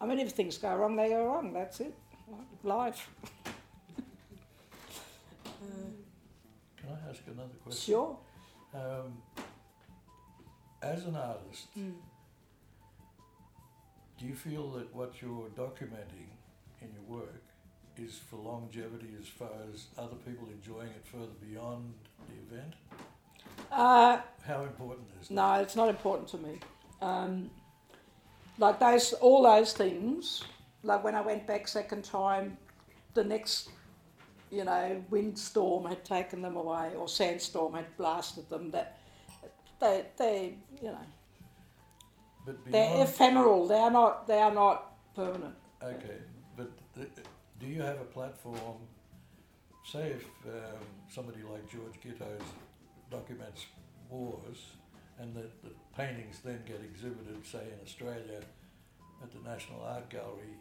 I 0.00 0.06
mean, 0.06 0.18
if 0.18 0.32
things 0.32 0.58
go 0.58 0.74
wrong, 0.76 0.94
they 0.94 1.08
go 1.08 1.24
wrong. 1.24 1.52
That's 1.52 1.80
it. 1.80 1.94
Life. 2.62 3.08
Can 6.76 6.88
I 6.90 7.10
ask 7.10 7.20
another 7.26 7.54
question? 7.64 7.92
Sure. 7.94 8.18
Um, 8.74 9.22
as 10.82 11.04
an 11.04 11.16
artist, 11.16 11.66
Mm. 11.76 11.94
do 14.18 14.26
you 14.26 14.34
feel 14.34 14.70
that 14.72 14.94
what 14.94 15.20
you're 15.20 15.48
documenting 15.56 16.28
in 16.80 16.92
your 16.92 17.02
work 17.20 17.42
is 17.98 18.18
for 18.30 18.36
longevity 18.36 19.08
as 19.20 19.28
far 19.28 19.48
as 19.72 19.86
other 19.96 20.16
people 20.26 20.48
enjoying 20.52 20.88
it 20.88 21.04
further 21.04 21.26
beyond 21.46 21.92
the 22.28 22.56
event? 22.56 22.74
Uh, 23.70 24.20
How 24.46 24.62
important 24.62 25.06
is 25.20 25.28
that? 25.28 25.34
No, 25.34 25.54
it's 25.54 25.76
not 25.76 25.88
important 25.88 26.28
to 26.28 26.38
me. 26.38 26.58
Um, 27.02 27.50
like 28.58 28.78
those, 28.80 29.12
all 29.14 29.42
those 29.42 29.72
things. 29.72 30.44
Like 30.82 31.02
when 31.04 31.14
I 31.14 31.20
went 31.20 31.46
back 31.46 31.68
second 31.68 32.04
time, 32.04 32.56
the 33.14 33.24
next, 33.24 33.70
you 34.50 34.64
know, 34.64 35.02
windstorm 35.10 35.84
had 35.84 36.04
taken 36.04 36.40
them 36.42 36.56
away, 36.56 36.92
or 36.96 37.08
sandstorm 37.08 37.74
had 37.74 37.96
blasted 37.96 38.48
them. 38.48 38.70
That 38.70 38.98
they, 39.80 40.06
they, 40.16 40.54
you 40.80 40.88
know, 40.90 41.06
But 42.46 42.56
they're 42.70 43.04
ephemeral. 43.04 43.66
They 43.66 43.78
are 43.78 43.90
not. 43.90 44.26
They 44.26 44.38
are 44.38 44.54
not 44.54 44.92
permanent. 45.14 45.54
Okay, 45.82 46.18
but 46.56 46.70
do 47.60 47.66
you 47.66 47.82
have 47.82 48.00
a 48.00 48.04
platform? 48.04 48.78
Say 49.84 50.10
if 50.10 50.24
um, 50.46 50.78
somebody 51.08 51.38
like 51.50 51.68
George 51.70 51.94
Gittoes 52.04 52.42
documents 53.10 53.66
wars, 54.10 54.66
and 55.18 55.34
the, 55.34 55.42
the 55.62 55.70
paintings 55.96 56.40
then 56.44 56.60
get 56.66 56.80
exhibited, 56.84 57.44
say 57.46 57.58
in 57.58 57.78
Australia, 57.84 58.40
at 59.22 59.30
the 59.32 59.48
National 59.48 59.80
Art 59.82 60.08
Gallery, 60.10 60.56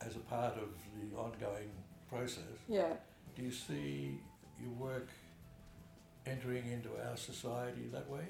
as 0.00 0.16
a 0.16 0.20
part 0.20 0.54
of 0.54 0.68
the 0.94 1.16
ongoing 1.16 1.70
process. 2.08 2.42
Yeah. 2.68 2.94
Do 3.36 3.42
you 3.42 3.50
see 3.50 4.20
your 4.60 4.70
work 4.70 5.08
entering 6.26 6.70
into 6.70 6.90
our 7.08 7.16
society 7.16 7.88
that 7.92 8.08
way 8.08 8.24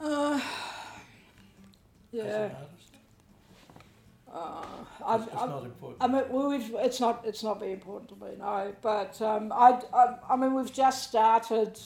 Uh, 0.00 0.34
as 0.34 0.42
yeah. 2.12 2.22
an 2.24 2.52
artist? 2.56 2.89
Uh, 4.32 4.64
It's, 5.00 5.08
I've, 5.08 5.22
it's 5.22 5.36
I've, 5.36 5.48
not 5.48 5.64
important. 5.64 6.02
I 6.02 6.06
mean, 6.06 6.22
well, 6.30 6.48
we've, 6.48 6.74
it's 6.74 7.00
not 7.00 7.24
it's 7.24 7.42
not 7.42 7.58
very 7.58 7.72
important 7.72 8.10
to 8.10 8.24
me, 8.24 8.32
no. 8.38 8.72
But 8.80 9.20
um, 9.22 9.52
I, 9.52 9.80
I, 9.92 10.16
I 10.30 10.36
mean, 10.36 10.54
we've 10.54 10.72
just 10.72 11.08
started 11.08 11.78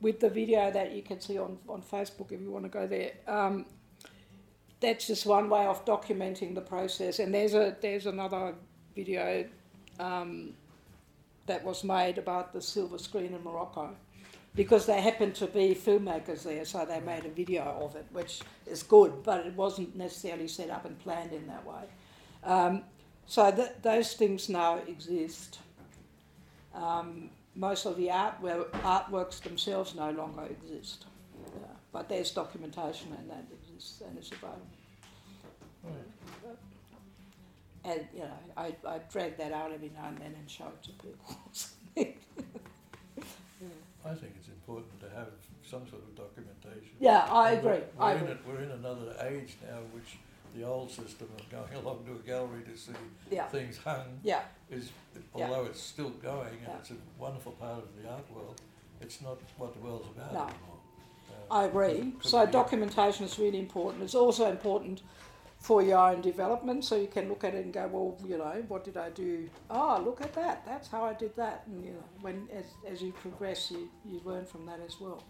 with 0.00 0.20
the 0.20 0.30
video 0.30 0.70
that 0.70 0.92
you 0.92 1.02
can 1.02 1.20
see 1.20 1.38
on, 1.38 1.58
on 1.68 1.82
Facebook 1.82 2.32
if 2.32 2.40
you 2.40 2.50
want 2.50 2.64
to 2.64 2.70
go 2.70 2.86
there. 2.86 3.12
Um, 3.26 3.66
that's 4.80 5.06
just 5.06 5.26
one 5.26 5.50
way 5.50 5.66
of 5.66 5.84
documenting 5.84 6.54
the 6.54 6.62
process, 6.62 7.18
and 7.18 7.34
there's 7.34 7.54
a 7.54 7.76
there's 7.80 8.06
another 8.06 8.54
video 8.96 9.44
um, 9.98 10.54
that 11.46 11.62
was 11.64 11.84
made 11.84 12.16
about 12.16 12.52
the 12.52 12.62
silver 12.62 12.96
screen 12.98 13.34
in 13.34 13.44
Morocco. 13.44 13.94
Because 14.54 14.84
they 14.86 15.00
happened 15.00 15.36
to 15.36 15.46
be 15.46 15.74
filmmakers 15.74 16.42
there, 16.42 16.64
so 16.64 16.84
they 16.84 17.00
made 17.00 17.24
a 17.24 17.28
video 17.28 17.62
of 17.62 17.94
it, 17.94 18.06
which 18.12 18.40
is 18.66 18.82
good, 18.82 19.22
but 19.22 19.46
it 19.46 19.54
wasn't 19.54 19.94
necessarily 19.94 20.48
set 20.48 20.70
up 20.70 20.84
and 20.84 20.98
planned 20.98 21.32
in 21.32 21.46
that 21.46 21.64
way. 21.64 21.82
Um, 22.42 22.82
so 23.26 23.50
th- 23.52 23.70
those 23.82 24.14
things 24.14 24.48
now 24.48 24.78
exist. 24.88 25.60
Um, 26.74 27.30
most 27.54 27.86
of 27.86 27.96
the 27.96 28.10
art 28.10 28.42
artworks 28.42 29.40
themselves 29.40 29.94
no 29.94 30.10
longer 30.10 30.46
exist, 30.46 31.06
yeah. 31.54 31.66
but 31.92 32.08
there's 32.08 32.30
documentation 32.32 33.12
and 33.18 33.30
that 33.30 33.44
exists 33.52 34.00
and 34.00 34.16
it's 34.18 34.30
available. 34.32 34.66
Right. 35.84 36.56
And 37.84 38.06
you 38.14 38.20
know, 38.20 38.38
I, 38.56 38.74
I 38.86 38.98
drag 39.10 39.36
that 39.38 39.52
out 39.52 39.72
every 39.72 39.90
now 39.94 40.08
and 40.08 40.18
then 40.18 40.34
and 40.38 40.50
show 40.50 40.66
it 40.66 40.82
to 40.84 40.92
people. 40.92 42.16
I 44.04 44.14
think 44.14 44.32
it's 44.38 44.48
important 44.48 44.98
to 45.00 45.10
have 45.10 45.28
some 45.62 45.86
sort 45.88 46.02
of 46.02 46.14
documentation. 46.16 46.94
yeah, 46.98 47.26
I 47.30 47.52
And 47.52 47.62
we're- 47.64 47.76
agree. 47.76 47.88
We're, 47.98 48.04
I 48.04 48.12
in 48.12 48.18
agree. 48.22 48.30
it, 48.32 48.38
we're 48.48 48.60
in 48.62 48.70
another 48.70 49.14
age 49.28 49.56
now, 49.62 49.78
which 49.92 50.16
the 50.56 50.64
old 50.64 50.90
system 50.90 51.28
of 51.38 51.48
going 51.50 51.74
along 51.84 52.04
to 52.06 52.12
a 52.12 52.26
gallery 52.26 52.62
to 52.64 52.76
see 52.76 52.92
Yeah, 53.30 53.46
things 53.48 53.76
hung 53.78 54.18
yeah, 54.22 54.42
is, 54.70 54.90
Yeah. 55.36 55.44
although 55.48 55.66
it's 55.66 55.80
still 55.80 56.10
going 56.10 56.48
and 56.48 56.58
Yeah. 56.66 56.76
it's 56.78 56.90
a 56.90 56.96
wonderful 57.18 57.52
part 57.52 57.82
of 57.84 58.02
the 58.02 58.08
art 58.10 58.28
world, 58.34 58.60
it's 59.00 59.20
not 59.20 59.38
what 59.58 59.74
the 59.74 59.80
world's 59.80 60.08
about 60.08 60.32
No. 60.32 60.40
anymore. 60.40 60.78
Uh, 61.50 61.54
I 61.54 61.64
agree. 61.64 62.14
So 62.22 62.46
documentation 62.46 63.26
is 63.26 63.38
really 63.38 63.58
important. 63.58 64.02
It's 64.02 64.14
also 64.14 64.50
important 64.50 65.02
for 65.60 65.82
your 65.82 65.98
own 65.98 66.22
development, 66.22 66.84
so 66.84 66.96
you 66.96 67.06
can 67.06 67.28
look 67.28 67.44
at 67.44 67.54
it 67.54 67.64
and 67.64 67.72
go, 67.72 67.86
well, 67.86 68.16
you 68.26 68.38
know, 68.38 68.64
what 68.68 68.82
did 68.82 68.96
I 68.96 69.10
do? 69.10 69.48
Oh, 69.68 70.02
look 70.02 70.22
at 70.22 70.32
that. 70.34 70.64
That's 70.64 70.88
how 70.88 71.04
I 71.04 71.12
did 71.12 71.36
that. 71.36 71.64
And 71.66 71.84
you 71.84 71.90
know, 71.92 72.04
when 72.22 72.48
as, 72.52 72.64
as 72.90 73.02
you 73.02 73.12
progress, 73.12 73.70
you, 73.70 73.90
you 74.04 74.22
learn 74.24 74.46
from 74.46 74.64
that 74.66 74.80
as 74.84 74.98
well. 75.00 75.22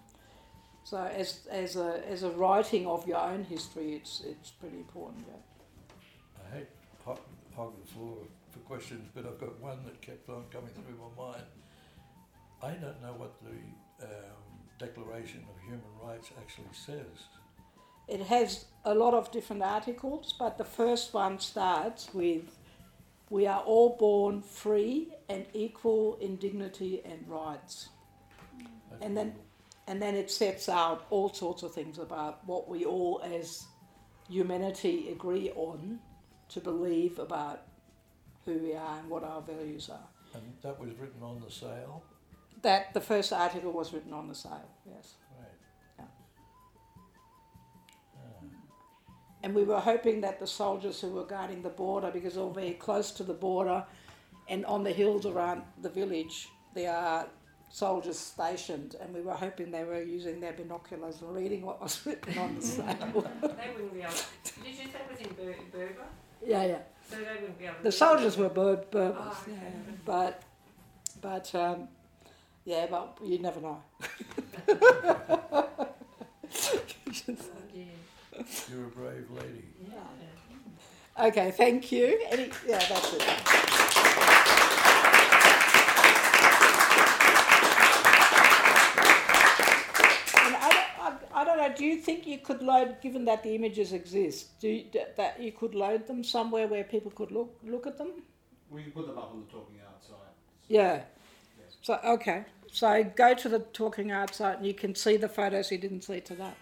So 0.85 0.99
as 0.99 1.47
as 1.51 1.76
a 1.76 2.03
as 2.09 2.22
a 2.22 2.31
writing 2.31 2.87
of 2.87 3.07
your 3.07 3.18
own 3.18 3.45
history, 3.45 3.95
it's 3.97 4.22
it's 4.26 4.51
pretty 4.51 4.78
important. 4.78 5.24
Yeah. 5.28 5.35
I 6.47 6.57
hate 6.59 6.68
hog, 7.05 7.20
hog 7.55 7.74
the 7.85 7.93
floor 7.93 8.16
for 8.51 8.59
questions, 8.61 9.09
but 9.14 9.26
I've 9.26 9.39
got 9.39 9.61
one 9.61 9.85
that 9.85 10.01
kept 10.01 10.28
on 10.31 10.45
coming 10.51 10.70
through 10.70 10.97
my 10.97 11.24
mind. 11.24 11.45
I 12.62 12.70
don't 12.72 13.03
know 13.03 13.14
what 13.16 13.35
the 13.43 14.07
um, 14.07 14.43
Declaration 14.78 15.45
of 15.51 15.61
Human 15.62 15.83
Rights 16.03 16.31
actually 16.39 16.72
says. 16.72 17.28
It 18.11 18.22
has 18.22 18.64
a 18.84 18.94
lot 18.94 19.14
of 19.14 19.30
different 19.30 19.62
articles, 19.62 20.34
but 20.38 20.58
the 20.58 20.64
first 20.64 21.14
one 21.14 21.38
starts 21.38 22.12
with 22.12 22.56
We 23.30 23.46
are 23.46 23.61
all 23.62 23.90
born 23.96 24.42
free 24.42 25.14
and 25.28 25.46
equal 25.54 26.16
in 26.16 26.34
dignity 26.34 27.00
and 27.04 27.28
rights. 27.28 27.90
And 29.00 29.16
then- 29.16 29.36
And 29.86 30.02
then 30.02 30.14
it 30.16 30.30
sets 30.30 30.68
out 30.68 31.06
all 31.11 31.32
sorts 31.32 31.62
of 31.62 31.72
things 31.72 31.98
about 31.98 32.44
what 32.46 32.68
we 32.68 32.84
all 32.84 33.20
as 33.22 33.66
humanity 34.28 35.11
agree 35.11 35.50
on 35.52 36.00
to 36.48 36.61
believe 36.61 37.18
about 37.18 37.62
who 38.44 38.58
we 38.58 38.74
are 38.74 38.98
and 38.98 39.08
what 39.08 39.22
our 39.24 39.42
values 39.42 39.88
are. 39.88 40.08
And 40.34 40.56
that 40.62 40.78
was 40.78 40.90
written 40.98 41.22
on 41.22 41.40
the 41.40 41.50
sail. 41.50 42.02
That 42.62 42.94
the 42.94 43.00
first 43.00 43.32
article 43.32 43.72
was 43.72 43.92
written 43.92 44.12
on 44.12 44.26
the 44.28 44.34
sail, 44.34 44.68
yes. 44.86 45.14
And 49.43 49.55
we 49.55 49.64
were 49.64 49.80
hoping 49.80 50.20
that 50.20 50.38
the 50.38 50.47
soldiers 50.47 51.01
who 51.01 51.09
were 51.11 51.24
guarding 51.24 51.62
the 51.62 51.70
border, 51.70 52.11
because 52.11 52.34
they're 52.34 52.49
very 52.51 52.72
close 52.74 53.11
to 53.12 53.22
the 53.24 53.32
border, 53.32 53.84
and 54.49 54.66
on 54.66 54.84
the 54.84 54.93
hills 54.93 55.24
around 55.26 55.62
the 55.80 55.88
village, 55.88 56.49
there 56.74 56.95
are 56.95 57.26
soldiers 57.70 58.18
stationed, 58.18 58.97
and 59.01 59.14
we 59.14 59.22
were 59.22 59.32
hoping 59.32 59.70
they 59.70 59.84
were 59.84 60.03
using 60.03 60.41
their 60.41 60.53
binoculars 60.53 61.22
and 61.22 61.34
reading 61.34 61.62
what 61.64 61.80
was 61.80 62.01
written 62.07 62.36
on 62.38 62.55
the 62.57 62.62
sail. 62.62 62.86
They 63.43 63.70
wouldn't 63.74 63.95
be 63.95 64.01
able. 64.03 64.12
To, 64.12 64.55
Did 64.62 64.66
you 64.66 64.74
say 64.74 64.84
it 64.84 65.11
was 65.11 65.20
in 65.20 65.28
Ber- 65.34 65.55
Berber? 65.72 66.07
yeah, 66.45 66.64
yeah. 66.64 66.78
So 67.09 67.16
they 67.16 67.41
wouldn't 67.41 67.59
be 67.59 67.64
able. 67.66 67.76
The 67.82 67.93
soldiers 67.93 68.36
were 68.36 68.49
Ber- 68.51 68.84
Berbers, 68.91 69.16
Oh, 69.20 69.38
okay. 69.43 69.53
yeah, 69.53 69.93
but, 70.05 70.43
but 71.22 71.55
um, 71.55 71.88
yeah, 72.64 72.86
but 72.91 73.16
you 73.24 73.38
never 73.38 73.61
know. 73.61 73.82
Dear. 78.33 78.45
You're 78.70 78.87
a 78.87 78.89
brave 78.91 79.31
lady. 79.31 79.64
Yeah. 79.89 81.26
Okay, 81.26 81.51
thank 81.51 81.91
you. 81.93 82.20
Any, 82.31 82.51
yeah, 82.66 82.78
that's 82.78 83.12
it. 83.14 84.41
And 90.43 90.57
I 90.57 90.68
don't, 90.72 91.07
I, 91.35 91.41
I 91.41 91.45
don't 91.45 91.59
know. 91.59 91.72
Do 91.76 91.85
you 91.85 91.97
think 91.97 92.26
you 92.26 92.39
could 92.39 92.62
load, 92.62 92.97
given 93.03 93.24
that 93.26 93.43
the 93.43 93.55
images 93.55 93.93
exist, 93.93 94.59
do 94.61 94.68
you, 94.68 94.85
that- 94.95 95.16
that 95.16 95.41
you 95.41 95.53
could 95.53 95.74
load 95.74 96.07
them 96.07 96.24
somewhere 96.24 96.66
where 96.66 96.85
people 96.85 97.11
could 97.11 97.31
look 97.31 97.55
look 97.64 97.87
at 97.87 97.99
them? 97.99 98.12
We 98.70 98.83
can 98.85 98.93
put 98.93 99.07
them 99.07 99.18
up 99.18 99.33
on 99.33 99.41
the 99.45 99.53
Talking 99.53 99.76
Art 99.87 100.03
site. 100.03 100.35
Yeah. 100.68 101.03
So 101.83 101.99
okay. 102.05 102.45
So 102.72 103.05
go 103.16 103.35
to 103.35 103.49
the 103.49 103.59
Talking 103.81 104.12
Art 104.12 104.35
site 104.35 104.59
and 104.59 104.66
you 104.66 104.74
can 104.74 104.95
see 104.95 105.16
the 105.16 105.28
photos 105.28 105.70
you 105.70 105.78
didn't 105.78 106.03
see 106.03 106.20
today. 106.20 106.53